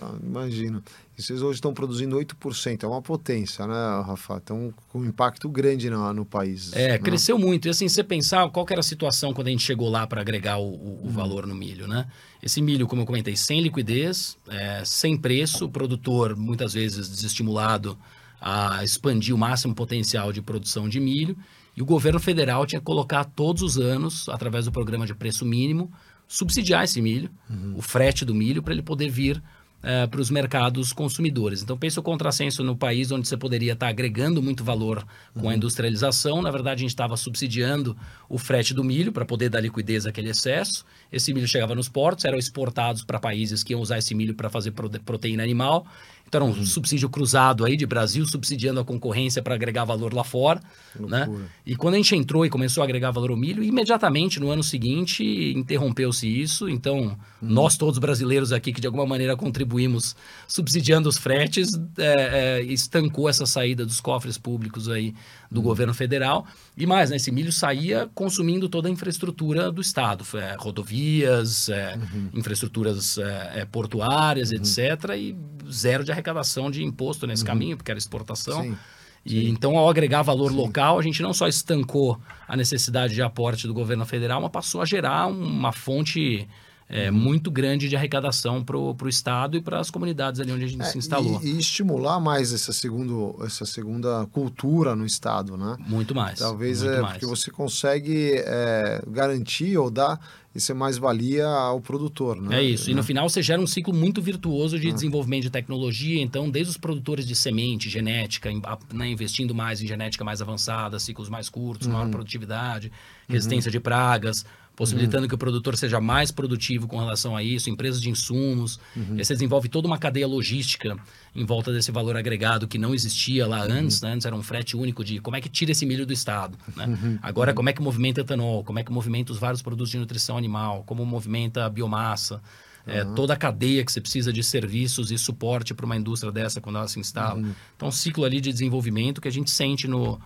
[0.00, 0.82] Ah, imagino.
[1.16, 4.36] E vocês hoje estão produzindo 8%, é uma potência, né, Rafa?
[4.36, 6.72] Estão com um impacto grande no, no país.
[6.74, 6.98] É, né?
[6.98, 7.66] cresceu muito.
[7.66, 10.58] E assim, você pensar qual era a situação quando a gente chegou lá para agregar
[10.58, 12.06] o, o, o, valor no milho, né?
[12.42, 17.96] Esse milho, como eu comentei, sem liquidez, é, sem preço, o produtor muitas vezes desestimulado
[18.40, 21.36] a expandir o máximo potencial de produção de milho.
[21.76, 25.44] E o governo federal tinha que colocar todos os anos, através do programa de preço
[25.44, 25.92] mínimo,
[26.26, 27.74] subsidiar esse milho, uhum.
[27.76, 29.42] o frete do milho, para ele poder vir
[29.82, 31.62] uh, para os mercados consumidores.
[31.62, 35.42] Então, pense o contrassenso no país onde você poderia estar tá agregando muito valor com
[35.42, 35.50] uhum.
[35.50, 36.42] a industrialização.
[36.42, 37.96] Na verdade, a gente estava subsidiando
[38.28, 40.84] o frete do milho para poder dar liquidez àquele excesso.
[41.12, 44.50] Esse milho chegava nos portos, eram exportados para países que iam usar esse milho para
[44.50, 45.86] fazer proteína animal.
[46.26, 46.66] Então, era um uhum.
[46.66, 50.60] subsídio cruzado aí de Brasil subsidiando a concorrência para agregar valor lá fora.
[50.98, 51.28] Né?
[51.64, 54.62] E quando a gente entrou e começou a agregar valor ao milho, imediatamente no ano
[54.62, 55.22] seguinte
[55.56, 56.68] interrompeu-se isso.
[56.68, 57.16] Então, uhum.
[57.40, 60.16] nós todos brasileiros aqui que de alguma maneira contribuímos
[60.48, 65.14] subsidiando os fretes, é, é, estancou essa saída dos cofres públicos aí
[65.50, 65.66] do uhum.
[65.66, 66.46] governo federal.
[66.76, 71.96] E mais, né, esse milho saía consumindo toda a infraestrutura do Estado, é, rodovias, é,
[71.96, 72.30] uhum.
[72.34, 74.58] infraestruturas é, é portuárias, uhum.
[74.58, 75.10] etc.
[75.16, 75.36] E
[75.70, 77.46] zero de arrecadação de imposto nesse uhum.
[77.46, 78.62] caminho, porque era exportação.
[78.62, 78.76] Sim.
[79.24, 79.48] E Sim.
[79.48, 80.56] então, ao agregar valor Sim.
[80.56, 84.80] local, a gente não só estancou a necessidade de aporte do governo federal, mas passou
[84.80, 86.48] a gerar uma fonte
[86.88, 87.16] é, uhum.
[87.16, 90.82] muito grande de arrecadação para o Estado e para as comunidades ali onde a gente
[90.82, 91.40] é, se instalou.
[91.42, 95.76] E, e, estimular mais essa, segundo, essa segunda cultura no Estado, né?
[95.80, 96.38] Muito mais.
[96.38, 97.12] Talvez muito é mais.
[97.14, 100.20] porque você consegue é, garantir ou dar
[100.56, 102.58] isso é mais-valia ao produtor, né?
[102.58, 102.90] É isso.
[102.90, 104.92] E no final você gera um ciclo muito virtuoso de ah.
[104.92, 106.20] desenvolvimento de tecnologia.
[106.20, 108.50] Então, desde os produtores de semente, genética,
[108.92, 111.92] né, investindo mais em genética mais avançada, ciclos mais curtos, uhum.
[111.92, 112.90] maior produtividade,
[113.28, 113.72] resistência uhum.
[113.72, 114.44] de pragas,
[114.76, 115.28] possibilitando uhum.
[115.28, 118.78] que o produtor seja mais produtivo com relação a isso, empresas de insumos.
[118.94, 119.16] Uhum.
[119.16, 120.96] Você desenvolve toda uma cadeia logística
[121.34, 123.72] em volta desse valor agregado que não existia lá uhum.
[123.72, 124.02] antes.
[124.02, 124.12] Né?
[124.12, 126.58] Antes era um frete único de como é que tira esse milho do Estado.
[126.76, 126.86] Né?
[126.86, 127.18] Uhum.
[127.22, 130.36] Agora, como é que movimenta etanol, como é que movimenta os vários produtos de nutrição
[130.36, 132.42] animal, como movimenta a biomassa.
[132.88, 136.60] É, toda a cadeia que você precisa de serviços e suporte para uma indústria dessa
[136.60, 137.40] quando ela se instala.
[137.40, 137.52] Uhum.
[137.74, 140.20] Então, um ciclo ali de desenvolvimento que a gente sente no,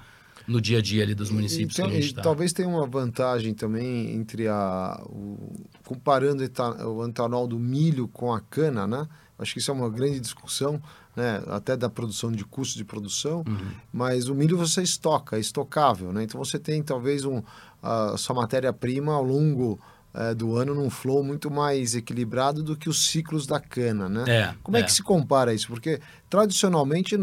[0.47, 2.23] no dia a dia ali dos municípios então, que a gente tá.
[2.23, 5.53] Talvez tenha uma vantagem também entre a o,
[5.85, 9.09] comparando o etanol do milho com a cana, né?
[9.39, 10.81] Acho que isso é uma grande discussão,
[11.17, 11.43] né?
[11.49, 13.73] Até da produção de custo de produção, uhum.
[13.93, 16.23] mas o milho você estoca, é estocável, né?
[16.23, 17.43] Então você tem talvez um
[17.83, 19.81] a sua matéria-prima ao longo
[20.13, 24.25] é, do ano num flow muito mais equilibrado do que os ciclos da cana, né?
[24.27, 24.81] É, Como é.
[24.81, 24.83] é.
[24.83, 25.69] que se compara isso?
[25.69, 27.17] Porque tradicionalmente,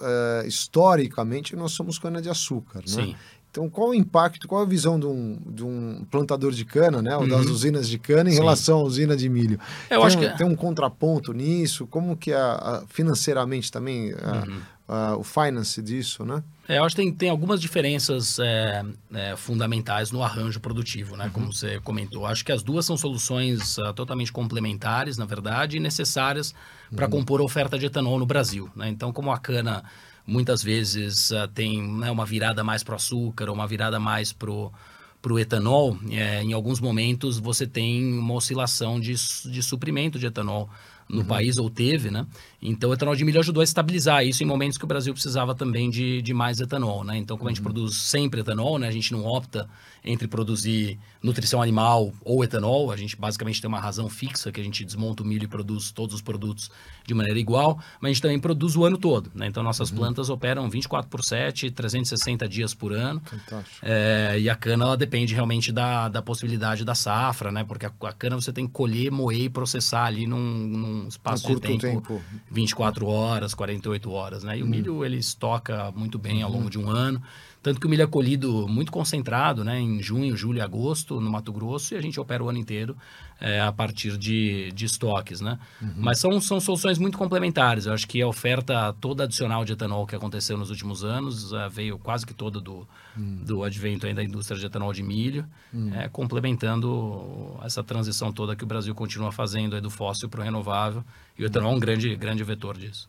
[0.00, 2.84] é, historicamente, nós somos cana de açúcar, né?
[2.86, 3.14] Sim.
[3.50, 7.16] Então, qual o impacto, qual a visão de um, de um plantador de cana, né?
[7.16, 7.52] Ou das Uhum.
[7.52, 8.40] usinas de cana em Sim.
[8.40, 9.60] relação à usina de milho?
[9.88, 11.86] Eu tem, acho que- tem um contraponto nisso?
[11.86, 14.60] Como que a, a- financeiramente também a- Uhum.
[14.88, 16.42] a- o finance disso, né?
[16.66, 21.30] É, eu acho que tem, tem algumas diferenças é, é, fundamentais no arranjo produtivo, né?
[21.32, 22.24] Como você comentou.
[22.26, 26.54] Acho que as duas são soluções ah, totalmente complementares, na verdade, e necessárias
[26.94, 28.70] para compor a oferta de etanol no Brasil.
[28.74, 28.88] Né?
[28.88, 29.84] Então, como a cana
[30.26, 34.32] muitas vezes ah, tem né, uma virada mais para o açúcar, ou uma virada mais
[34.32, 40.26] para o etanol, é, em alguns momentos você tem uma oscilação de, de suprimento de
[40.26, 40.70] etanol
[41.14, 42.26] no país, ou teve, né?
[42.60, 45.54] Então, o etanol de milho ajudou a estabilizar isso em momentos que o Brasil precisava
[45.54, 47.16] também de, de mais etanol, né?
[47.16, 48.88] Então, como a gente produz sempre etanol, né?
[48.88, 49.68] A gente não opta
[50.04, 54.64] entre produzir nutrição animal ou etanol, a gente basicamente tem uma razão fixa que a
[54.64, 56.70] gente desmonta o milho e produz todos os produtos
[57.06, 59.46] de maneira igual, mas a gente também produz o ano todo, né?
[59.46, 63.22] Então, nossas plantas operam 24 por 7, 360 dias por ano.
[63.24, 63.76] Fantástico.
[63.82, 67.64] É, e a cana, ela depende realmente da, da possibilidade da safra, né?
[67.64, 71.50] Porque a, a cana você tem que colher, moer e processar ali num, num espaço
[71.50, 72.22] Um de tempo, tempo.
[72.50, 74.58] 24 horas, 48 horas, né?
[74.58, 74.66] E Hum.
[74.66, 76.56] o milho, ele estoca muito bem ao Uhum.
[76.58, 77.22] longo de um ano.
[77.64, 79.80] Tanto que o milho é colhido muito concentrado, né?
[79.80, 82.94] Em junho, julho e agosto, no Mato Grosso, e a gente opera o ano inteiro
[83.40, 85.58] é, a partir de, de estoques, né?
[85.80, 85.94] Uhum.
[85.96, 87.86] Mas são, são soluções muito complementares.
[87.86, 91.68] Eu acho que a oferta toda adicional de etanol que aconteceu nos últimos anos eh,
[91.70, 93.44] veio quase que toda do, Hum.
[93.44, 95.46] do advento da indústria de etanol de milho,
[95.94, 101.04] eh, complementando essa transição toda que o Brasil continua fazendo do fóssil para o renovável.
[101.38, 103.08] E o etanol é um grande, grande vetor disso.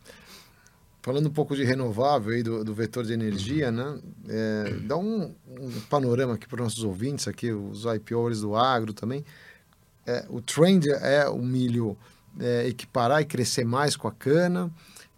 [1.06, 4.00] Falando um pouco de renovável aí, do, do vetor de energia, né?
[4.28, 8.92] É, dá um, um panorama aqui para os nossos ouvintes, aqui, os IPOs do agro
[8.92, 9.24] também.
[10.04, 11.96] É, o trend é o milho
[12.40, 14.72] é, equiparar e crescer mais com a cana.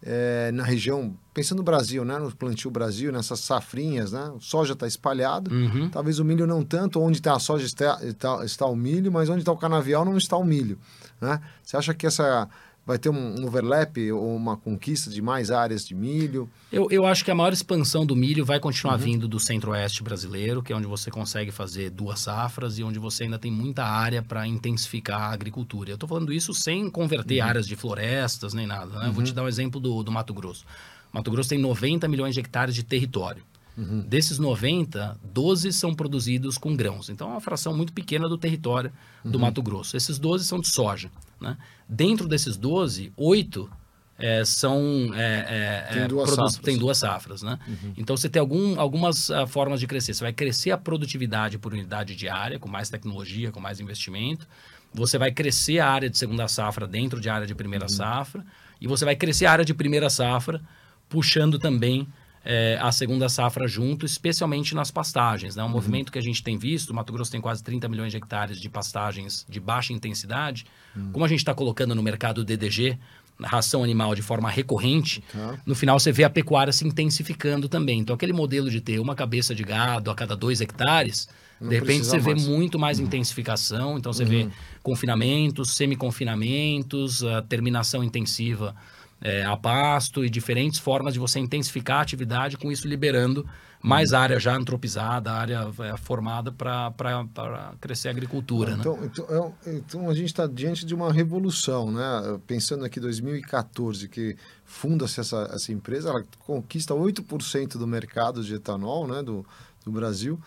[0.03, 2.19] é, na região, pensando no Brasil, né?
[2.19, 4.29] No plantio Brasil, nessas safrinhas, né?
[4.35, 5.49] O soja está espalhado.
[5.49, 5.89] Uhum.
[5.89, 9.29] Talvez o milho não tanto, onde está a soja está, está, está o milho, mas
[9.29, 10.77] onde está o canavial não está o milho.
[11.21, 11.41] Né?
[11.63, 12.49] Você acha que essa
[12.87, 16.49] vai ter um overlap ou uma conquista de mais áreas de milho?
[16.71, 18.99] Eu, eu acho que a maior expansão do milho vai continuar Uhum.
[19.05, 23.25] vindo do centro-oeste brasileiro, que é onde você consegue fazer duas safras e onde você
[23.25, 25.91] ainda tem muita área para intensificar a agricultura.
[25.91, 27.47] Eu estou falando isso sem converter Uhum.
[27.47, 28.97] áreas de florestas nem nada.
[28.99, 29.07] Né?
[29.09, 30.65] Eu Vou te dar um exemplo do, do Mato Grosso.
[31.11, 33.43] Mato Grosso tem 90 milhões de hectares de território.
[33.77, 33.99] Uhum.
[34.01, 37.09] Desses 90, 12 são produzidos com grãos.
[37.09, 38.91] Então é uma fração muito pequena do território
[39.23, 39.31] Uhum.
[39.31, 39.95] do Mato Grosso.
[39.95, 41.11] Esses 12 são de soja.
[41.39, 41.55] Né?
[41.87, 43.69] Dentro desses 12, 8
[44.17, 44.81] é, são.
[45.13, 46.65] é, é, Tem é, duas produz- safras.
[46.65, 47.41] tem duas safras.
[47.43, 47.59] Né?
[47.95, 50.15] Então você tem algum, algumas ah, formas de crescer.
[50.15, 54.47] Você vai crescer a produtividade por unidade diária, com mais tecnologia, com mais investimento.
[54.91, 58.43] Você vai crescer a área de segunda safra dentro de área de primeira safra.
[58.81, 60.61] E você vai crescer a área de primeira safra,
[61.07, 62.07] puxando também
[62.49, 65.57] é, a segunda safra junto, especialmente nas pastagens.
[65.57, 65.63] Né?
[65.65, 68.57] Um movimento que a gente tem visto, Mato Grosso tem quase 30 milhões de hectares
[68.61, 70.65] de pastagens de baixa intensidade.
[71.11, 72.97] Como a gente está colocando no mercado DDG,
[73.41, 75.59] ração animal de forma recorrente, Tá.
[75.65, 77.99] no final você vê a pecuária se intensificando também.
[77.99, 81.27] Então, aquele modelo de ter uma cabeça de gado a cada dois hectares,
[81.59, 82.47] Não de repente você vê mais.
[82.47, 83.97] muito mais intensificação.
[83.97, 84.47] Então, você vê
[84.81, 88.73] confinamentos, semi-confinamentos, terminação intensiva
[89.21, 93.47] é, a pasto e diferentes formas de você intensificar a atividade, com isso liberando
[93.81, 98.71] mais área já antropizada, área é, formada para crescer a agricultura.
[98.71, 98.77] né?
[98.79, 102.39] Então, então, é então a gente está diante de uma revolução, né?
[102.45, 109.07] Pensando aqui 2014, que funda-se essa, essa empresa, ela conquista 8% do mercado de etanol
[109.07, 109.45] né, do,
[109.85, 110.39] do Brasil,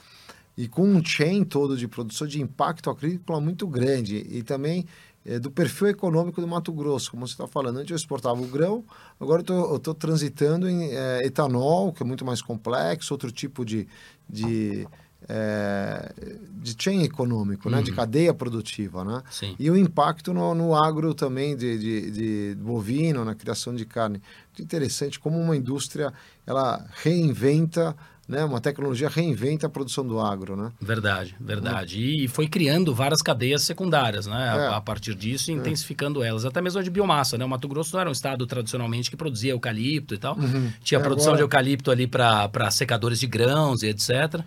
[0.57, 4.87] e com um chain todo de produção de impacto agrícola muito grande, e também
[5.31, 7.77] é, do perfil econômico do Mato Grosso, como você está falando.
[7.77, 8.85] Antes eu exportava o grão,
[9.21, 13.87] agora eu estou transitando em é, etanol, que é muito mais complexo, outro tipo de,
[14.29, 14.89] de,
[15.29, 16.13] é,
[16.61, 17.81] de chain econômico, né?
[17.81, 19.05] de cadeia produtiva.
[19.05, 19.23] Né?
[19.31, 19.55] Sim.
[19.57, 24.21] E o impacto no, no agro também de, de, de bovino, na criação de carne.
[24.49, 26.13] Muito interessante como uma indústria
[26.45, 27.97] ela reinventa,
[28.31, 28.45] né?
[28.45, 30.57] uma tecnologia reinventa a produção do agro.
[30.57, 30.71] Né?
[30.81, 32.01] Verdade, verdade.
[32.01, 34.37] E foi criando várias cadeias secundárias, né?
[34.37, 34.67] A- É.
[34.75, 36.45] A, partir disso, e intensificando elas.
[36.45, 37.45] Até mesmo a de biomassa, né?
[37.45, 40.37] O Mato Grosso não era um estado tradicionalmente que produzia eucalipto e tal.
[40.83, 44.43] Tinha E produção agora- de eucalipto ali para secadores de grãos e etc.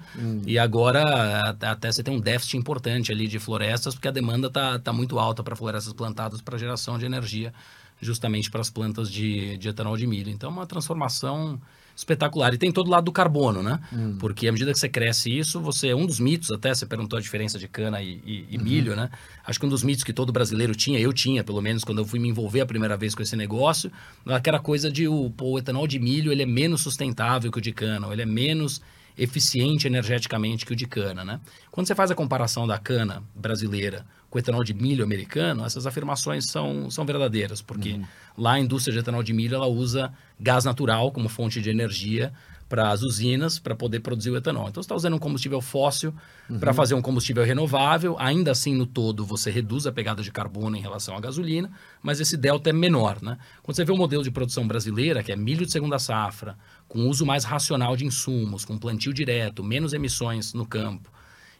[0.45, 4.49] E agora a- até você tem um déficit importante ali de florestas, porque a demanda
[4.49, 7.53] tá, tá muito alta para florestas plantadas para geração de energia,
[8.01, 10.29] justamente para as plantas de, de etanol de milho.
[10.29, 11.59] Então, é uma transformação
[11.95, 12.53] espetacular.
[12.53, 13.79] E tem todo o lado do carbono, né?
[14.19, 15.93] Porque à medida que você cresce isso, você.
[15.93, 19.09] Um dos mitos, até, você perguntou a diferença de cana e, e- e milho, né?
[19.45, 22.05] Acho que um dos mitos que todo brasileiro tinha, eu tinha, pelo menos, quando eu
[22.05, 23.91] fui me envolver a primeira vez com esse negócio,
[24.25, 27.71] aquela coisa de o, o etanol de milho ele é menos sustentável que o de
[27.71, 28.81] cana, ele é menos
[29.17, 31.23] eficiente energeticamente que o de cana.
[31.23, 31.39] Né?
[31.71, 36.47] Quando você faz a comparação da cana brasileira com etanol de milho americano, essas afirmações
[36.47, 38.03] são, são verdadeiras, porque uhum.
[38.35, 42.33] lá a indústria de etanol de milho ela usa gás natural como fonte de energia
[42.67, 44.69] para as usinas para poder produzir o etanol.
[44.69, 46.15] Então, você está usando um combustível fóssil
[46.49, 46.57] uhum.
[46.57, 48.15] para fazer um combustível renovável.
[48.17, 51.69] Ainda assim, no todo, você reduz a pegada de carbono em relação à gasolina,
[52.01, 53.21] mas esse delta é menor.
[53.21, 53.37] Né?
[53.61, 57.07] Quando você vê o modelo de produção brasileira, que é milho de segunda safra, com
[57.07, 61.13] uso mais racional de insumos, com plantio direto, menos emissões no campo,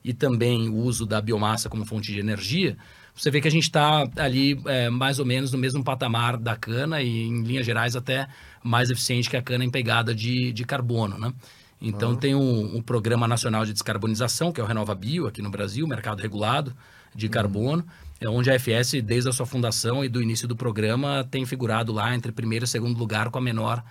[0.04, 2.78] e também o uso da biomassa como fonte de energia,
[3.16, 6.56] você vê que a gente está ali é, mais ou menos no mesmo patamar da
[6.56, 8.28] cana e, em linhas gerais, até
[8.64, 11.32] mais eficiente que a cana em pegada de, de carbono, né?
[11.80, 12.16] Então, uhum.
[12.16, 15.86] tem um, um, Programa Nacional de Descarbonização, que é o Renova Bio, aqui no Brasil,
[15.86, 16.74] mercado regulado
[17.14, 17.32] de uhum.
[17.32, 17.86] carbono,
[18.22, 21.92] é onde a FS, desde a sua fundação e do início do programa, tem figurado
[21.92, 23.84] lá entre primeiro e segundo lugar com a menor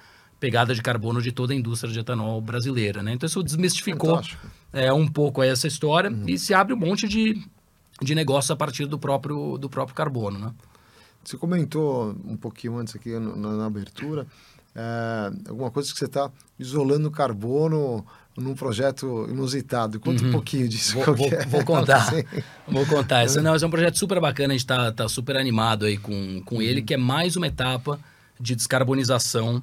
[0.42, 3.00] pegada de carbono de toda a indústria de etanol brasileira.
[3.00, 3.12] Né?
[3.12, 4.20] Então, isso desmistificou
[4.72, 6.24] é, um pouco essa história uhum.
[6.26, 7.40] e se abre um monte de
[8.02, 10.36] de negócio a partir do próprio, do próprio carbono.
[10.36, 10.52] Né?
[11.22, 14.26] Você comentou um pouquinho antes aqui na, na abertura,
[14.74, 16.28] é, alguma coisa que você está
[16.58, 18.04] isolando carbono
[18.36, 20.00] num projeto inusitado.
[20.00, 20.30] Conta uhum.
[20.30, 20.94] um pouquinho disso.
[20.94, 21.46] Vou, vou, é.
[21.46, 22.10] vou contar.
[22.66, 23.24] vou contar.
[23.24, 25.96] Esse, não, esse é um projeto super bacana, a gente está tá super animado aí
[25.96, 26.62] com, com uhum.
[26.62, 28.00] ele, que é mais uma etapa
[28.40, 29.62] de descarbonização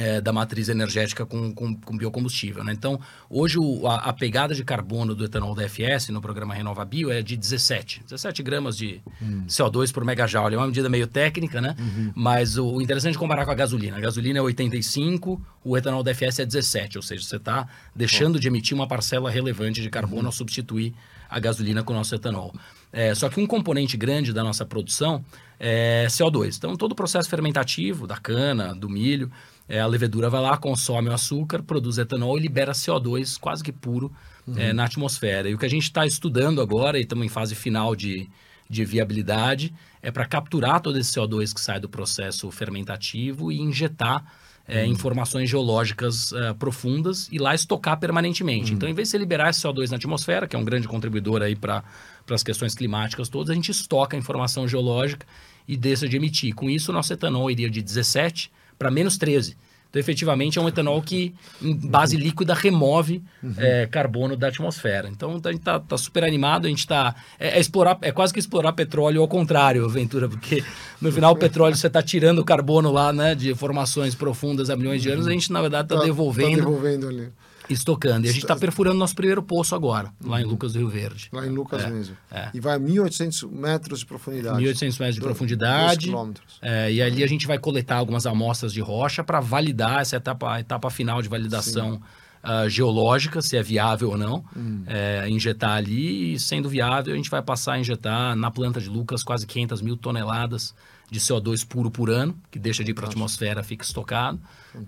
[0.00, 2.64] é, da matriz energética com, com, com biocombustível.
[2.64, 2.72] Né?
[2.72, 6.84] Então, hoje o, a, a, pegada de carbono do etanol da FS no programa Renova
[6.86, 8.02] Bio é de 17.
[8.04, 9.44] 17 gramas de hum.
[9.46, 10.54] CO2 por megajoule.
[10.54, 11.76] É uma medida meio técnica, né?
[11.78, 12.12] Uhum.
[12.14, 13.98] Mas o, o interessante é comparar com a gasolina.
[13.98, 16.96] A gasolina é 85, o etanol da FS é 17.
[16.96, 20.26] Ou seja, você está deixando de emitir uma parcela relevante de carbono uhum.
[20.28, 20.94] ao substituir
[21.28, 22.54] a gasolina com o nosso etanol.
[22.92, 25.24] É, só que um componente grande da nossa produção
[25.58, 26.56] é CO2.
[26.56, 29.30] Então, todo o processo fermentativo da cana, do milho,
[29.68, 33.70] é, a levedura vai lá, consome o açúcar, produz etanol e libera CO2 quase que
[33.70, 34.10] puro
[34.46, 34.58] uhum.
[34.58, 35.48] é, na atmosfera.
[35.48, 38.28] E o que a gente está estudando agora, e estamos em fase final de,
[38.68, 39.72] de viabilidade,
[40.02, 44.24] é para capturar todo esse CO2 que sai do processo fermentativo e injetar
[44.66, 44.92] é, uhum.
[44.92, 48.70] informações geológicas uh, profundas e lá estocar permanentemente.
[48.70, 48.76] Uhum.
[48.76, 51.42] Então, em vez de você liberar esse CO2 na atmosfera, que é um grande contribuidor
[51.42, 51.82] aí para
[52.28, 55.26] as questões climáticas todas, a gente estoca a informação geológica
[55.66, 56.54] e deixa de emitir.
[56.54, 59.56] Com isso, o nosso etanol iria de 17 para menos 13.
[59.90, 63.54] Então, efetivamente, é um etanol que, em base líquida, remove uhum.
[63.58, 65.08] é, carbono da atmosfera.
[65.08, 67.14] Então, a gente está tá super animado, a gente está...
[67.40, 70.62] É, é, explorar, é quase que explorar petróleo ao contrário, Ventura, porque
[71.00, 74.76] no final o petróleo você está tirando o carbono lá, né, de formações profundas há
[74.76, 76.58] milhões de anos, a gente, na verdade, está tá, devolvendo...
[76.58, 77.28] Tá devolvendo ali
[77.72, 78.26] estocando.
[78.26, 80.50] E a gente está perfurando nosso primeiro poço agora, lá em uhum.
[80.50, 81.28] Lucas do Rio Verde.
[81.32, 82.16] Lá em Lucas é, mesmo.
[82.30, 82.50] É.
[82.52, 84.62] E vai a 1.800 metros de profundidade.
[84.62, 86.06] 1.800 metros de profundidade.
[86.06, 86.58] quilômetros.
[86.60, 90.54] É, e ali a gente vai coletar algumas amostras de rocha para validar essa etapa,
[90.54, 92.00] a etapa final de validação
[92.42, 94.82] uh, geológica, se é viável ou não, hum.
[94.86, 96.34] é, injetar ali.
[96.34, 99.82] E sendo viável, a gente vai passar a injetar na planta de Lucas quase 500
[99.82, 100.74] mil toneladas
[101.10, 104.40] de CO2 puro por ano, que deixa de ir para a atmosfera, fica estocado.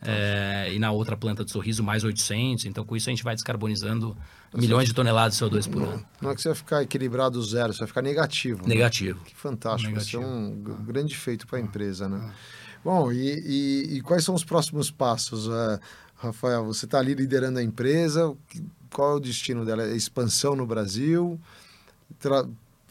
[0.02, 2.64] É, e na outra planta de sorriso, mais 800.
[2.66, 4.16] Então, com isso, a gente vai descarbonizando
[4.54, 6.06] milhões de toneladas de CO2 por ano.
[6.20, 8.62] Não é que você vai ficar equilibrado zero, você vai ficar negativo.
[8.62, 8.68] Né?
[8.74, 9.18] Negativo.
[9.20, 9.26] Né?
[9.26, 9.90] Que fantástico.
[9.90, 10.22] Negativo.
[10.22, 10.82] Isso é um ah.
[10.84, 12.20] grande feito para a empresa, né?
[12.22, 12.32] Ah.
[12.84, 15.46] Bom, e, e, e, quais são os próximos passos?
[15.46, 15.78] Uh,
[16.16, 18.34] Rafael, você está ali liderando a empresa,
[18.92, 19.84] qual é o destino dela?
[19.84, 21.40] É expansão no Brasil?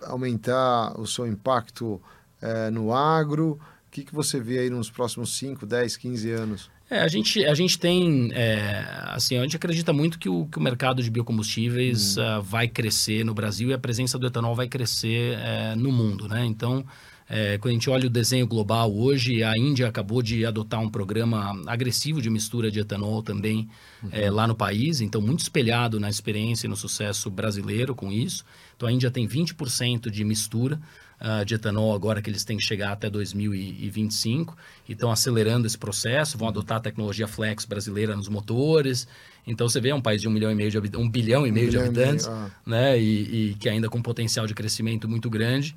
[0.03, 2.01] aumentar o seu impacto
[2.41, 3.59] é, no agro?
[3.87, 6.71] O que, que você vê aí nos próximos 5, 10, 15 anos?
[6.91, 10.57] É, a, gente, a gente tem, é, assim, a gente acredita muito que o, que
[10.57, 12.21] o mercado de biocombustíveis hum.
[12.21, 16.27] uh, vai crescer no Brasil e a presença do etanol vai crescer uh, no mundo,
[16.27, 16.45] né?
[16.45, 16.85] Então,
[17.29, 20.89] é, quando a gente olha o desenho global hoje, a Índia acabou de adotar um
[20.89, 23.69] programa agressivo de mistura de etanol também
[24.03, 24.09] uhum.
[24.11, 28.43] é, lá no país, então muito espelhado na experiência e no sucesso brasileiro com isso.
[28.75, 30.77] Então a Índia tem 20% de mistura
[31.21, 34.57] uh, de etanol agora que eles têm que chegar até 2025
[34.89, 39.07] e estão acelerando esse processo, vão adotar a tecnologia flex brasileira nos motores.
[39.45, 41.51] Então você vê é um país de um milhão e meio de um bilhão e
[41.51, 42.51] meio um de habitantes, meio, ah.
[42.65, 42.99] né?
[42.99, 45.75] E, e que ainda com potencial de crescimento muito grande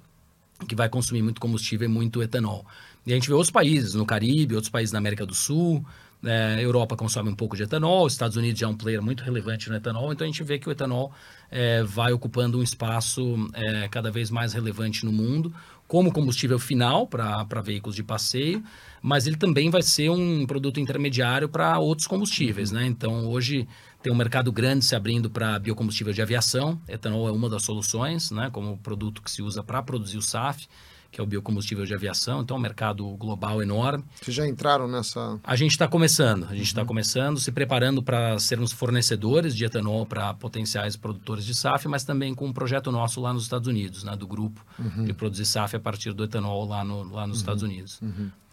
[0.68, 2.64] que vai consumir muito combustível e muito etanol.
[3.07, 5.85] E a gente vê outros países, no Caribe, outros países na América do Sul,
[6.24, 9.68] é, Europa consome um pouco de etanol, Estados Unidos já é um player muito relevante
[9.68, 11.12] no etanol, então a gente vê que o etanol
[11.50, 15.52] é, vai ocupando um espaço é, cada vez mais relevante no mundo,
[15.87, 18.62] como combustível final para veículos de passeio,
[19.02, 22.72] mas ele também vai ser um produto intermediário para outros combustíveis.
[22.72, 22.87] Né?
[22.87, 23.68] Então, hoje
[24.02, 28.30] tem um mercado grande se abrindo para biocombustível de aviação, etanol é uma das soluções,
[28.30, 28.48] né?
[28.50, 30.66] como produto que se usa para produzir o SAF,
[31.14, 34.05] que é o biocombustível de aviação, então é um mercado global enorme.
[34.20, 35.38] Vocês já entraram nessa.
[35.45, 36.88] A gente está começando, a gente está uhum.
[36.88, 42.34] começando, se preparando para sermos fornecedores de etanol para potenciais produtores de SAF, mas também
[42.34, 45.05] com um projeto nosso lá nos Estados Unidos, né, do grupo, uhum.
[45.05, 47.43] de produzir SAF a partir do etanol lá, no, lá nos uhum.
[47.43, 48.01] Estados Unidos.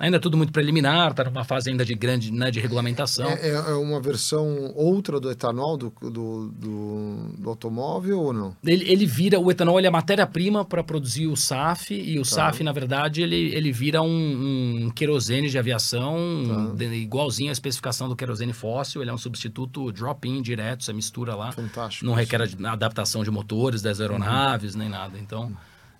[0.01, 0.05] Uhum.
[0.05, 3.29] Ainda tudo muito preliminar, está numa fase ainda de grande né, de regulamentação.
[3.29, 8.55] É, é, é, uma versão outra do etanol do, do, do, do automóvel ou não?
[8.63, 12.23] Ele, ele vira, o etanol ele é a matéria-prima para produzir o SAF, e o
[12.23, 12.29] tá.
[12.29, 16.75] SAF, na verdade, ele, ele vira um, um querosene de aviação tá.
[16.75, 19.01] de, igualzinho à especificação do querosene fóssil.
[19.01, 21.51] Ele é um substituto drop-in direto, você mistura lá.
[21.51, 22.05] Fantástico.
[22.05, 24.79] Não requer adaptação de motores das aeronaves, uhum.
[24.79, 25.17] nem nada.
[25.19, 25.51] Então,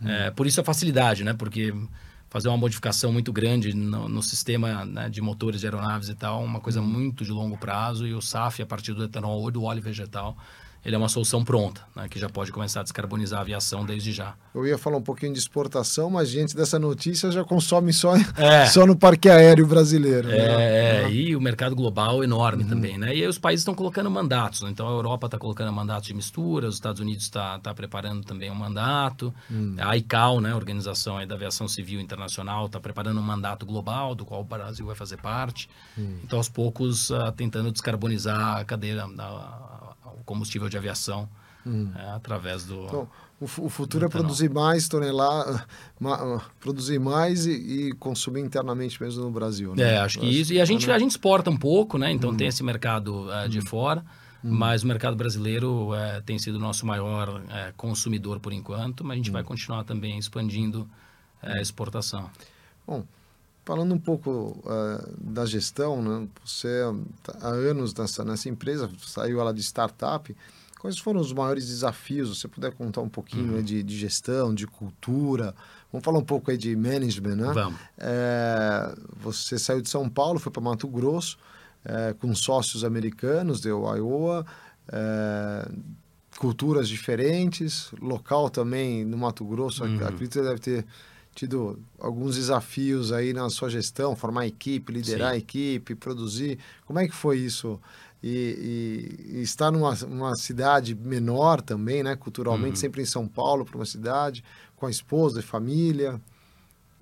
[0.02, 0.10] uhum.
[0.10, 1.34] é, por isso a facilidade, né?
[1.34, 1.74] Porque
[2.32, 6.42] fazer uma modificação muito grande no, no sistema né, de motores de aeronaves e tal,
[6.42, 6.88] uma coisa uhum.
[6.88, 10.38] muito de longo prazo, e o SAF, a partir do etanol ou do óleo vegetal,
[10.84, 14.12] ele é uma solução pronta, né, que já pode começar a descarbonizar a aviação desde
[14.12, 14.34] já.
[14.54, 18.66] Eu ia falar um pouquinho de exportação, mas diante dessa notícia já consome só, é.
[18.72, 20.28] só no parque aéreo brasileiro.
[20.28, 20.38] Né?
[20.38, 21.12] É, né?
[21.12, 22.70] e o mercado global enorme uhum.
[22.70, 23.16] também, né?
[23.16, 24.70] E aí os países estão colocando mandatos, né?
[24.72, 28.50] então a Europa está colocando mandatos de mistura, os Estados Unidos está tá preparando também
[28.50, 29.76] um mandato, uhum.
[29.78, 34.26] a ICAO, né, a Organização da Aviação Civil Internacional, está preparando um mandato global, do
[34.26, 35.70] qual o Brasil vai fazer parte.
[35.98, 36.20] Uhum.
[36.24, 39.81] Então, aos poucos, uh, tentando descarbonizar a cadeia, a,
[40.26, 41.30] combustível de aviação
[41.66, 41.92] hum.
[41.96, 42.86] é, através do.
[42.86, 43.10] Então,
[43.40, 45.62] o, o futuro é produzir mais toneladas,
[46.00, 49.76] ma, produzir mais e, e, consumir internamente mesmo no Brasil.
[49.76, 49.96] Né?
[49.96, 50.54] É, acho que isso.
[50.54, 52.12] E a gente, a gente exporta um pouco, né?
[52.12, 52.38] Então hum.
[52.38, 53.66] tem esse mercado uh, de hum.
[53.66, 54.04] fora.
[54.44, 54.50] Hum.
[54.52, 59.14] Mas o mercado brasileiro é, tem sido o nosso maior é, consumidor por enquanto, mas
[59.14, 59.34] a gente hum.
[59.34, 60.90] vai continuar também expandindo
[61.42, 62.30] a exportação.
[62.86, 63.06] Bom,
[63.64, 66.28] Falando um pouco uh, da gestão, né?
[66.44, 66.82] você
[67.22, 70.36] tá há anos nessa, nessa empresa, saiu ela de startup.
[70.80, 72.30] Quais foram os maiores desafios?
[72.30, 73.62] Se você puder contar um pouquinho uhum.
[73.62, 75.54] de, de, gestão, de cultura.
[75.92, 77.54] Vamos falar um pouco aí de management, né?
[77.54, 77.80] Vamos.
[78.00, 81.38] É, você saiu de São Paulo, foi para Mato Grosso,
[81.86, 84.44] é, com sócios americanos, deu Iowa,
[84.92, 85.70] é,
[86.38, 89.98] culturas diferentes, local também no Mato Grosso, uhum.
[89.98, 90.86] acredito que deve ter
[91.34, 95.36] tido alguns desafios aí na sua gestão, formar equipe, liderar Sim.
[95.36, 96.60] a equipe, produzir.
[96.86, 97.80] Como é que foi isso?
[98.24, 102.16] E, e, e estar numa, numa cidade menor também, né?
[102.16, 102.76] Culturalmente, uhum.
[102.76, 104.44] sempre em São Paulo, para uma cidade,
[104.76, 106.22] com a esposa e família.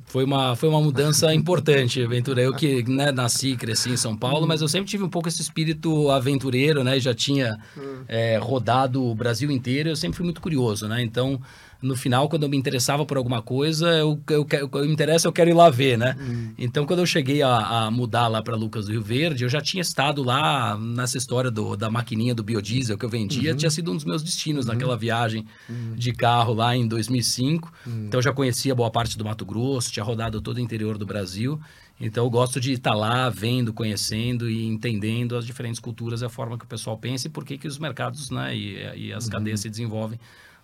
[0.05, 2.41] Foi uma, foi uma mudança importante, Ventura.
[2.41, 5.27] Eu que né, nasci e cresci em São Paulo, mas eu sempre tive um pouco
[5.27, 6.99] esse espírito aventureiro, né?
[6.99, 7.59] Já tinha
[8.07, 11.01] é, rodado o Brasil inteiro, eu sempre fui muito curioso, né?
[11.03, 11.41] Então,
[11.81, 15.27] no final, quando eu me interessava por alguma coisa, eu, eu, eu, eu me interessa,
[15.27, 16.15] eu quero ir lá ver, né?
[16.19, 16.53] Uhum.
[16.57, 19.61] Então, quando eu cheguei a, a mudar lá para Lucas do Rio Verde, eu já
[19.61, 23.57] tinha estado lá nessa história do, da maquininha do biodiesel que eu vendia, uhum.
[23.57, 24.73] tinha sido um dos meus destinos uhum.
[24.73, 25.93] naquela viagem uhum.
[25.95, 27.71] de carro lá em 2005.
[27.87, 28.05] Uhum.
[28.07, 31.05] Então, eu já conhecia boa parte do Mato Grosso, tinha rodado todo o interior do
[31.05, 31.57] Brasil.
[31.97, 36.57] Então, eu gosto de estar lá vendo, conhecendo e entendendo as diferentes culturas, a forma
[36.57, 39.31] que o pessoal pensa e por que, que os mercados né, e, e as uhum.
[39.31, 40.19] cadeias se desenvolvem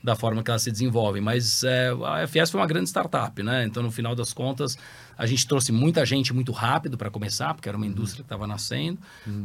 [0.06, 1.22] da forma que elas se desenvolvem.
[1.22, 3.66] Mas é, a FS foi uma grande startup, né?
[3.66, 4.78] Então, no final das contas,
[5.18, 8.46] a gente trouxe muita gente muito rápido para começar, porque era uma indústria que estava
[8.46, 9.00] nascendo,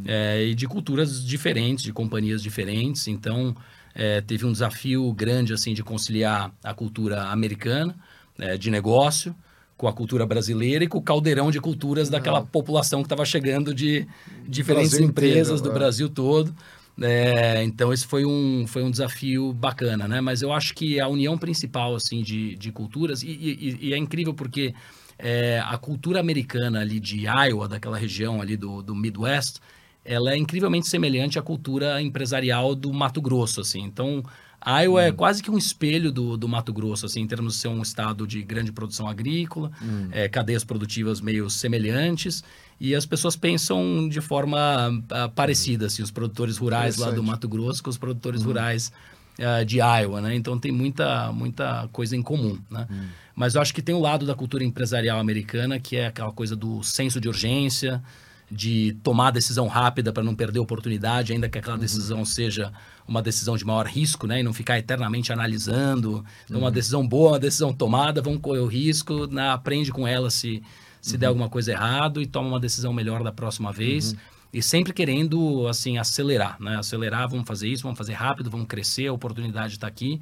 [0.05, 3.09] é, e de culturas diferentes, de companhias diferentes.
[3.09, 3.57] Então,
[3.95, 7.97] é, teve um desafio grande assim de conciliar a cultura americana
[8.39, 9.35] é, de negócio
[9.77, 13.75] com a cultura brasileira e com o caldeirão de culturas daquela população que estava chegando
[13.75, 14.07] de
[14.47, 15.73] diferentes empresas inteiro, do é.
[15.73, 16.55] Brasil todo.
[17.03, 20.20] É, então esse foi um, foi um desafio bacana, né?
[20.20, 23.96] Mas eu acho que a união principal assim de, de culturas e, e, e é
[23.96, 24.74] incrível porque
[25.18, 29.61] é, a cultura americana ali de Iowa, daquela região ali do, do Midwest,
[30.05, 33.82] ela é incrivelmente semelhante à cultura empresarial do Mato Grosso, assim.
[33.82, 34.22] Então
[34.67, 35.05] Iowa hum.
[35.05, 37.81] é quase que um espelho do, do Mato Grosso, assim, em termos de ser um
[37.81, 40.09] estado de grande produção agrícola, hum.
[40.13, 42.45] é, cadeias produtivas meio semelhantes.
[42.81, 47.47] E as pessoas pensam de forma uh, parecida, assim, os produtores rurais lá do Mato
[47.47, 48.49] Grosso com os produtores uhum.
[48.49, 48.91] rurais
[49.39, 50.35] uh, de Iowa, né?
[50.35, 52.87] Então tem muita, muita coisa em comum, né?
[52.89, 53.07] Uhum.
[53.35, 56.33] Mas eu acho que tem o um lado da cultura empresarial americana, que é aquela
[56.33, 58.03] coisa do senso de urgência,
[58.51, 61.80] de tomar decisão rápida para não perder oportunidade, ainda que aquela uhum.
[61.80, 62.72] decisão seja
[63.07, 64.40] uma decisão de maior risco, né?
[64.40, 66.24] E não ficar eternamente analisando.
[66.44, 66.72] Então, uma uhum.
[66.72, 69.51] decisão boa, uma decisão tomada, vamos correr o risco, né?
[69.51, 70.62] aprende com ela se
[71.01, 71.20] se uhum.
[71.20, 74.12] der alguma coisa errado e toma uma decisão melhor da próxima vez.
[74.12, 74.18] Uhum.
[74.53, 76.76] E sempre querendo, assim, acelerar, né?
[76.76, 80.20] Acelerar, vamos fazer isso, vamos fazer rápido, vamos crescer, a oportunidade está aqui.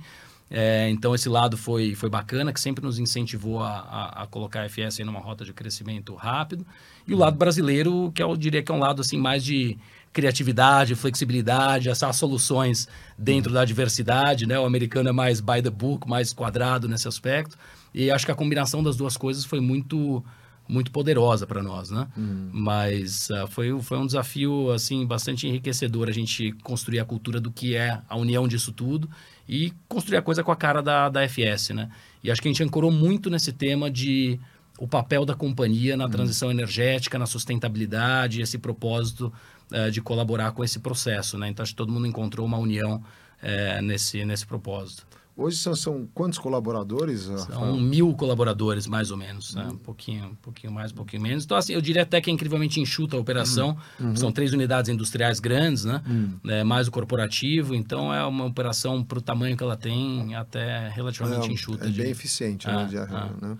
[0.50, 4.62] É, então, esse lado foi, foi bacana, que sempre nos incentivou a, a, a colocar
[4.62, 6.66] a FS em numa rota de crescimento rápido.
[7.06, 9.78] E o lado brasileiro, que eu diria que é um lado, assim, mais de
[10.12, 14.58] criatividade, flexibilidade, essas soluções dentro da diversidade, né?
[14.58, 17.56] O americano é mais by the book, mais quadrado nesse aspecto.
[17.94, 20.24] E acho que a combinação das duas coisas foi muito
[20.68, 22.06] muito poderosa para nós, né?
[22.14, 22.50] Uhum.
[22.52, 27.50] Mas uh, foi, foi um desafio assim bastante enriquecedor a gente construir a cultura do
[27.50, 29.08] que é a união disso tudo
[29.48, 31.90] e construir a coisa com a cara da, da FS, né?
[32.22, 34.38] E acho que a gente ancorou muito nesse tema de
[34.78, 36.10] o papel da companhia na uhum.
[36.10, 39.32] transição energética, na sustentabilidade, esse propósito
[39.72, 41.48] uh, de colaborar com esse processo, né?
[41.48, 45.06] Então acho que todo mundo encontrou uma união uh, nesse, nesse propósito.
[45.38, 47.20] Hoje são, são quantos colaboradores?
[47.20, 49.54] São mil colaboradores, mais ou menos.
[49.54, 49.68] Né?
[49.70, 51.44] Um pouquinho, um pouquinho mais, um pouquinho menos.
[51.44, 53.76] Então, assim, eu diria até que é incrivelmente enxuta a operação.
[54.00, 54.16] Uhum.
[54.16, 56.02] São três unidades industriais grandes, né?
[56.04, 56.40] Uhum.
[56.48, 57.72] É, mais o corporativo.
[57.72, 61.86] Então, é uma operação, para o tamanho que ela tem, até relativamente é, enxuta.
[61.86, 62.02] É de...
[62.02, 62.74] bem eficiente, né?
[62.76, 63.56] Ah, de, ah, né?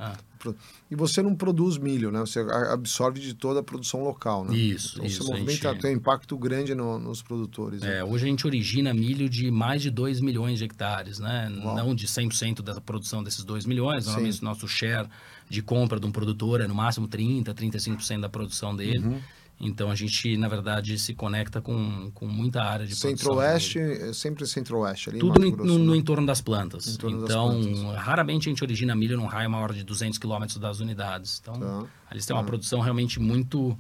[0.90, 2.20] E você não produz milho, né?
[2.20, 4.56] Você absorve de toda a produção local, né?
[4.56, 5.22] Isso, então, isso.
[5.22, 5.82] Você movimenta, gente...
[5.82, 7.80] tem um impacto grande no, nos produtores.
[7.80, 7.98] Né?
[7.98, 11.50] É, hoje a gente origina milho de mais de 2 milhões de hectares, né?
[11.62, 11.76] Uau.
[11.76, 14.06] Não de 100% da produção desses 2 milhões.
[14.06, 15.08] Normalmente o nosso share
[15.48, 18.98] de compra de um produtor é no máximo 30%, 35% da produção dele.
[18.98, 19.20] Uhum.
[19.60, 24.46] Então a gente, na verdade, se conecta com, com muita área de Centro-Oeste, é sempre
[24.46, 25.18] Centro-Oeste ali.
[25.18, 26.86] Tudo no, no, no, entorno das plantas.
[26.86, 28.02] Entorno então, das plantas.
[28.02, 31.40] raramente a gente origina milho num raio maior de 200 quilômetros das unidades.
[31.42, 31.84] Então, tá.
[32.12, 32.46] eles têm uma tá.
[32.46, 33.76] produção realmente muito,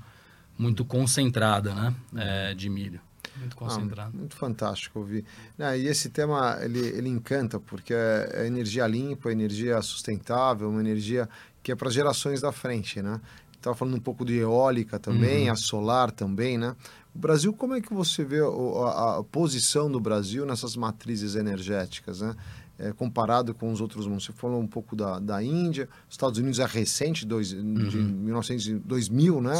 [0.58, 3.00] muito concentrada, né, é, de milho.
[3.36, 4.10] Muito concentrado.
[4.14, 5.24] Ah, muito fantástico ouvir.
[5.58, 10.80] Ah, e esse tema, ele, ele encanta, porque é, é energia limpa, energia sustentável, uma
[10.80, 11.28] energia
[11.62, 13.20] que é para gerações da frente, né?
[13.58, 15.52] Estava falando um pouco de eólica também, uhum.
[15.52, 16.74] a solar também, né?
[17.14, 22.20] O Brasil, como é que você vê a, a posição do Brasil nessas matrizes energéticas,
[22.20, 22.34] né?
[22.78, 24.24] É, comparado com os outros mundos.
[24.24, 27.88] Você falou um pouco da, da Índia, os Estados Unidos é recente, dois, uhum.
[27.88, 29.54] de 1900, 2000, né?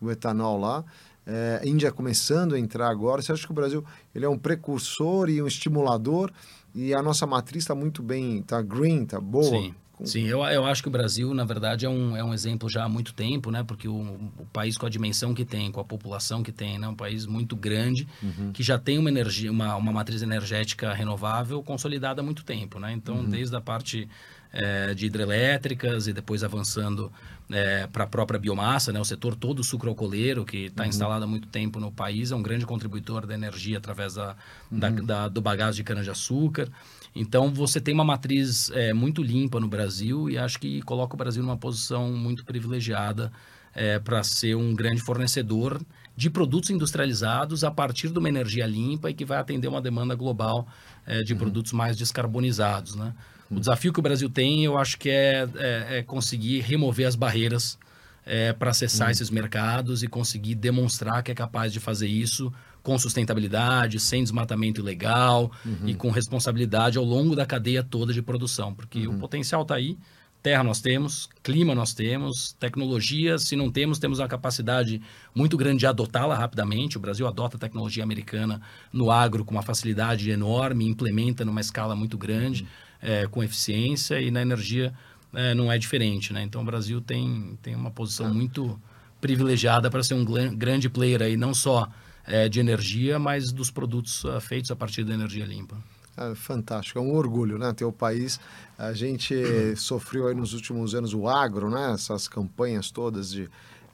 [0.00, 0.84] O, o, etanol lá.
[1.26, 3.22] É, Índia começando a entrar agora.
[3.22, 3.82] Você acha que o Brasil
[4.14, 6.30] ele é um precursor e um estimulador
[6.74, 9.44] e a nossa matriz está muito bem, está green, está boa?
[9.44, 9.74] Sim.
[10.04, 12.84] Sim, eu, eu acho que o Brasil, na verdade, é um, é um exemplo já
[12.84, 13.62] há muito tempo, né?
[13.62, 16.86] Porque o, o país com a dimensão que tem, com a população que tem, né?
[16.88, 18.52] Um país muito grande, uhum.
[18.52, 22.92] que já tem uma energia, uma, uma matriz energética renovável consolidada há muito tempo, né?
[22.92, 23.28] Então, uhum.
[23.28, 24.08] desde a parte
[24.52, 27.12] é, de hidrelétricas e depois avançando
[27.50, 29.00] é, para a própria biomassa, né?
[29.00, 30.88] O setor todo sucroalcooleiro, que está uhum.
[30.88, 34.36] instalado há muito tempo no país, é um grande contribuidor da energia através da,
[34.70, 35.04] da, uhum.
[35.04, 36.68] da do bagaço de cana-de-açúcar.
[37.14, 41.16] Então, você tem uma matriz é, muito limpa no Brasil e acho que coloca o
[41.16, 43.32] Brasil numa posição muito privilegiada
[43.74, 45.80] é, para ser um grande fornecedor
[46.16, 50.14] de produtos industrializados a partir de uma energia limpa e que vai atender uma demanda
[50.14, 50.66] global
[51.06, 51.38] é, de uhum.
[51.38, 52.94] produtos mais descarbonizados.
[52.94, 53.14] Né?
[53.50, 57.16] O desafio que o Brasil tem, eu acho que é, é, é conseguir remover as
[57.16, 57.78] barreiras
[58.26, 59.12] é, para acessar uhum.
[59.12, 64.80] esses mercados e conseguir demonstrar que é capaz de fazer isso com sustentabilidade, sem desmatamento
[64.80, 65.88] ilegal uhum.
[65.88, 69.16] e com responsabilidade ao longo da cadeia toda de produção, porque uhum.
[69.16, 69.96] o potencial está aí.
[70.42, 75.02] Terra nós temos, clima nós temos, tecnologia, se não temos, temos uma capacidade
[75.34, 76.96] muito grande de adotá-la rapidamente.
[76.96, 78.60] O Brasil adota a tecnologia americana
[78.92, 82.68] no agro com uma facilidade enorme, implementa numa escala muito grande, uhum.
[83.00, 84.92] É, com eficiência, e na energia
[85.34, 86.32] é, não é diferente.
[86.32, 86.42] Né?
[86.42, 88.34] Então o Brasil tem, tem uma posição ah.
[88.34, 88.80] muito
[89.20, 91.88] privilegiada para ser um grande player aí, não só
[92.24, 95.76] é, de energia, mas dos produtos uh, feitos a partir da energia limpa.
[96.16, 97.72] É fantástico, é um orgulho, né?
[97.72, 98.40] Ter o país.
[98.76, 99.34] A gente
[99.76, 101.92] sofreu aí nos últimos anos o agro, né?
[101.92, 103.48] Essas campanhas todas de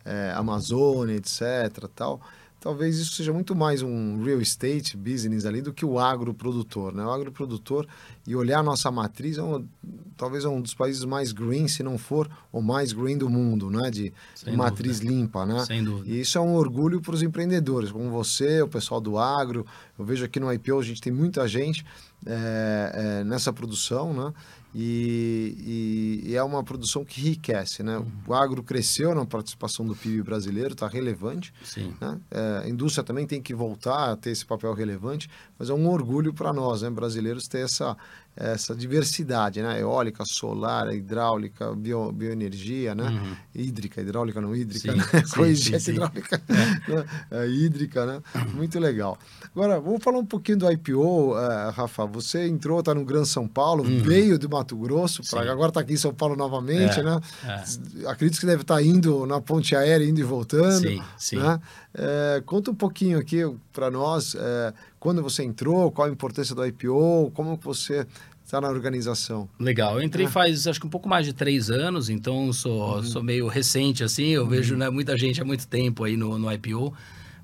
[0.07, 1.87] é, Amazônia, etc.
[1.95, 2.21] Tal
[2.65, 7.05] talvez isso seja muito mais um real estate business ali do que o agroprodutor, né?
[7.05, 7.87] O agroprodutor
[8.27, 9.69] e olhar a nossa matriz é um,
[10.17, 13.69] talvez é um dos países mais green, se não for o mais green do mundo,
[13.69, 13.91] né?
[13.91, 15.15] De Sem matriz dúvida.
[15.15, 15.63] limpa, né?
[15.67, 16.09] Sem dúvida.
[16.09, 19.67] E isso é um orgulho para os empreendedores, como você, o pessoal do agro.
[19.99, 21.85] Eu vejo aqui no IPO a gente tem muita gente
[22.25, 24.33] é, é, nessa produção, né?
[24.75, 27.99] E, e, e, é uma produção que enriquece, né?
[27.99, 28.11] Uhum.
[28.27, 31.55] O agro cresceu na participação do PIB brasileiro, está relevante.
[31.63, 31.95] Sim.
[32.01, 32.19] Né?
[32.31, 35.89] É, a indústria também tem que voltar a ter esse papel relevante, mas é um
[35.89, 37.97] orgulho para nós, né, brasileiros, ter essa,
[38.37, 39.81] essa diversidade, né?
[39.81, 43.05] Eólica, solar, hidráulica, bio, bioenergia, né?
[43.05, 43.37] Uhum.
[43.55, 45.55] Hídrica, hidráulica não hídrica, sim, né?
[45.55, 46.93] Sim, sim, hidráulica, é.
[46.93, 47.07] Né?
[47.31, 48.21] É, hídrica, né?
[48.53, 49.17] Muito legal.
[49.55, 52.07] Agora, vamos falar um pouquinho do IPO, uh, eh, Rafa.
[52.07, 54.03] Você entrou, está no Gran São Paulo, uhum.
[54.03, 57.03] veio de Mato Grosso, pra, agora está aqui em São Paulo novamente, é.
[57.05, 57.21] né?
[57.45, 58.09] É.
[58.09, 60.89] Acredito que deve estar tá indo na ponte aérea, indo e voltando.
[60.89, 61.37] Sim, sim.
[61.37, 61.61] Né?
[61.97, 64.75] É, conta um pouquinho aqui para nós, é,
[65.05, 68.07] quando você entrou, qual a importância do IPO, como você
[68.43, 69.47] está na organização?
[69.61, 70.31] Legal, eu entrei ah.
[70.31, 73.03] faz acho que um pouco mais de três anos, então sou, uhum.
[73.03, 74.49] sou meio recente assim, eu uhum.
[74.49, 76.95] vejo né, muita gente há muito tempo aí no, no IPO,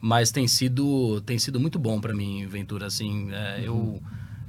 [0.00, 2.86] mas tem sido, tem sido muito bom para mim, Ventura.
[2.86, 4.00] Assim, é, eu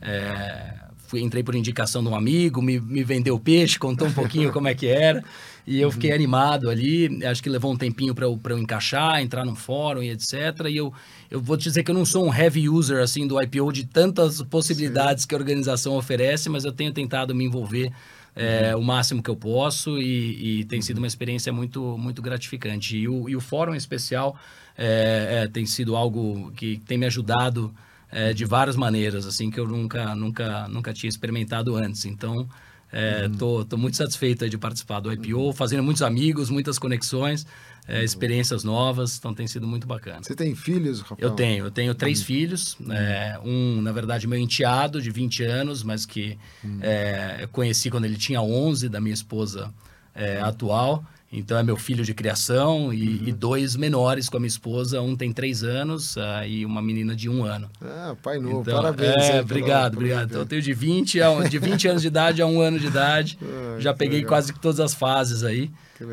[0.02, 4.54] é, fui, entrei por indicação de um amigo, me, me vendeu peixe, contou um pouquinho
[4.54, 5.22] como é que era.
[5.66, 7.24] E eu fiquei animado ali.
[7.26, 10.34] Acho que levou um tempinho para eu, eu encaixar, entrar num fórum e etc.
[10.70, 10.94] E eu,
[11.30, 13.86] eu vou te dizer que eu não sou um heavy user assim do IPO de
[13.86, 15.30] tantas possibilidades Sim.
[15.30, 17.92] que a organização oferece, mas eu tenho tentado me envolver
[18.36, 18.82] é, uhum.
[18.82, 22.98] o máximo que eu posso e, e tem sido uma experiência muito, muito gratificante.
[22.98, 24.38] E o, e o fórum em especial
[24.78, 27.74] é, é, tem sido algo que tem me ajudado
[28.12, 32.06] é, de várias maneiras, assim, que eu nunca, nunca, nunca tinha experimentado antes.
[32.06, 32.48] Então,
[32.92, 37.46] é, tô, tô muito satisfeito de participar do IPO, fazendo muitos amigos, muitas conexões,
[37.88, 40.22] é, experiências novas, então tem sido muito bacana.
[40.24, 41.30] Você tem filhos, Rafael?
[41.30, 42.26] Eu tenho, eu tenho três uhum.
[42.26, 46.80] filhos, é, um, na verdade, meu enteado de 20 anos, mas que uhum.
[46.82, 49.74] é, conheci quando ele tinha 11, da minha esposa
[50.14, 53.28] é, atual, então é meu filho de criação e, uhum.
[53.28, 55.02] e, dois menores com a minha esposa.
[55.02, 57.70] Um tem três anos uh, e uma menina de um ano.
[57.82, 59.30] Ah, pai novo, então, parabéns.
[59.30, 60.30] É, obrigado, obrigado.
[60.30, 62.88] Então eu tenho de 20, a, de 20 anos de idade a um ano de
[62.88, 63.38] idade.
[63.62, 64.30] Ah, Já peguei legal.
[64.30, 65.70] quase todas as fases aí.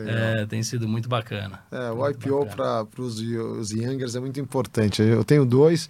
[0.07, 1.61] É, tem sido muito bacana.
[1.71, 5.03] É, o IPO para os youngers é muito importante.
[5.03, 5.89] Eu tenho dois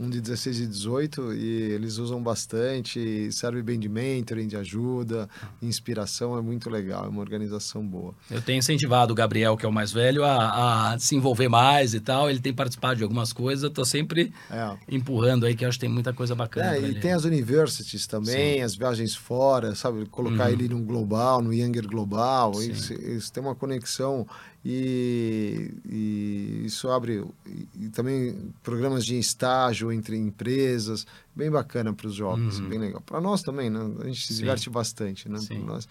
[0.00, 5.28] um de 16 e 18, e eles usam bastante, serve bem de mentoring, de ajuda,
[5.60, 8.14] inspiração, é muito legal, é uma organização boa.
[8.30, 11.92] Eu tenho incentivado o Gabriel, que é o mais velho, a, a se envolver mais
[11.92, 14.74] e tal, ele tem participado de algumas coisas, eu estou sempre é.
[14.88, 16.76] empurrando aí, que acho que tem muita coisa bacana.
[16.76, 17.00] É, e ele.
[17.00, 18.62] tem as universities também, Sim.
[18.62, 20.52] as viagens fora, sabe, colocar uhum.
[20.52, 24.26] ele no global, no Younger Global, isso, isso tem uma conexão
[24.64, 32.06] e, e isso abre e, e também programas de estágio entre empresas, bem bacana para
[32.06, 32.68] os jovens, uhum.
[32.68, 33.00] bem legal.
[33.00, 33.80] Para nós também, né?
[34.00, 34.40] a gente se Sim.
[34.40, 35.38] diverte bastante, né?
[35.64, 35.88] Nós.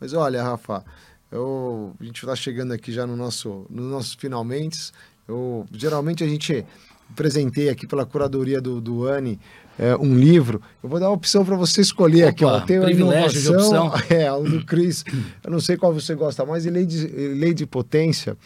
[0.00, 0.84] Mas olha, Rafa,
[1.30, 4.92] eu, a gente está chegando aqui já no nosso, no nosso finalmente.
[5.26, 6.64] Eu, geralmente a gente
[7.10, 9.38] apresentei aqui pela curadoria do, do ANI
[9.78, 12.44] é, um livro, eu vou dar a opção para você escolher Opa, aqui.
[12.44, 12.60] Ó.
[12.62, 15.04] Tem a inovação, é, o do Chris.
[15.44, 18.36] Eu não sei qual você gosta mais, e Lei de, Lei de Potência.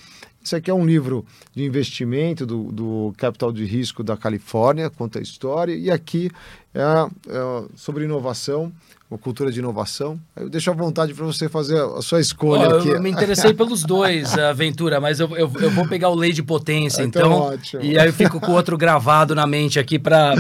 [0.45, 5.21] Isso aqui é um livro de investimento do, do Capital de Risco da Califórnia, conta
[5.21, 5.73] a história.
[5.75, 6.31] E aqui
[6.75, 8.73] é, é sobre inovação
[9.13, 10.19] uma cultura de inovação.
[10.35, 12.89] Eu deixo à vontade para você fazer a sua escolha oh, aqui.
[12.89, 16.43] Eu me interessei pelos dois, Aventura, mas eu, eu, eu, vou pegar o Lei de
[16.43, 17.27] Potência, então.
[17.27, 17.83] então ótimo.
[17.83, 20.35] E aí eu fico com outro gravado na mente aqui para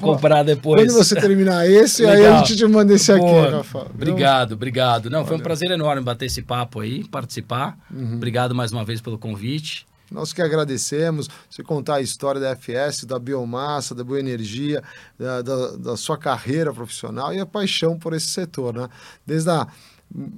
[0.00, 0.80] comprar depois.
[0.80, 3.86] Quando você terminar esse, aí a gente te manda esse aqui, Pô, Rafa.
[3.94, 5.10] Obrigado, obrigado.
[5.10, 7.76] Não, foi um prazer enorme bater esse papo aí, participar.
[7.94, 8.14] Uhum.
[8.14, 9.86] Obrigado mais uma vez pelo convite.
[10.10, 14.82] Nós que agradecemos você contar a história da FS, da biomassa, da boa energia,
[15.18, 18.88] da, da, da, sua carreira profissional e a paixão por esse setor, né?
[19.26, 19.66] Desde a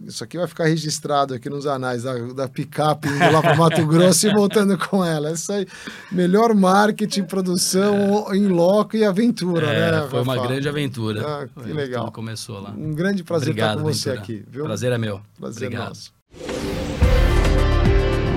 [0.07, 3.85] isso aqui vai ficar registrado aqui nos anais da, da picape indo lá para Mato
[3.87, 5.31] Grosso e voltando com ela.
[5.33, 5.67] Isso aí,
[6.11, 8.37] melhor marketing, produção é.
[8.37, 10.09] em loco e aventura, é, né?
[10.09, 11.23] Foi uma grande aventura.
[11.23, 12.11] Ah, que legal.
[12.11, 12.71] Começou lá.
[12.71, 14.45] Um grande prazer Obrigado, estar com você aqui.
[14.51, 14.65] Viu?
[14.65, 15.21] Prazer é meu.
[15.39, 15.89] Prazer Obrigado.
[15.89, 16.13] nosso.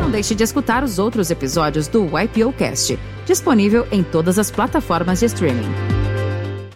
[0.02, 5.20] Não deixe de escutar os outros episódios do YPO Cast, disponível em todas as plataformas
[5.20, 6.01] de streaming.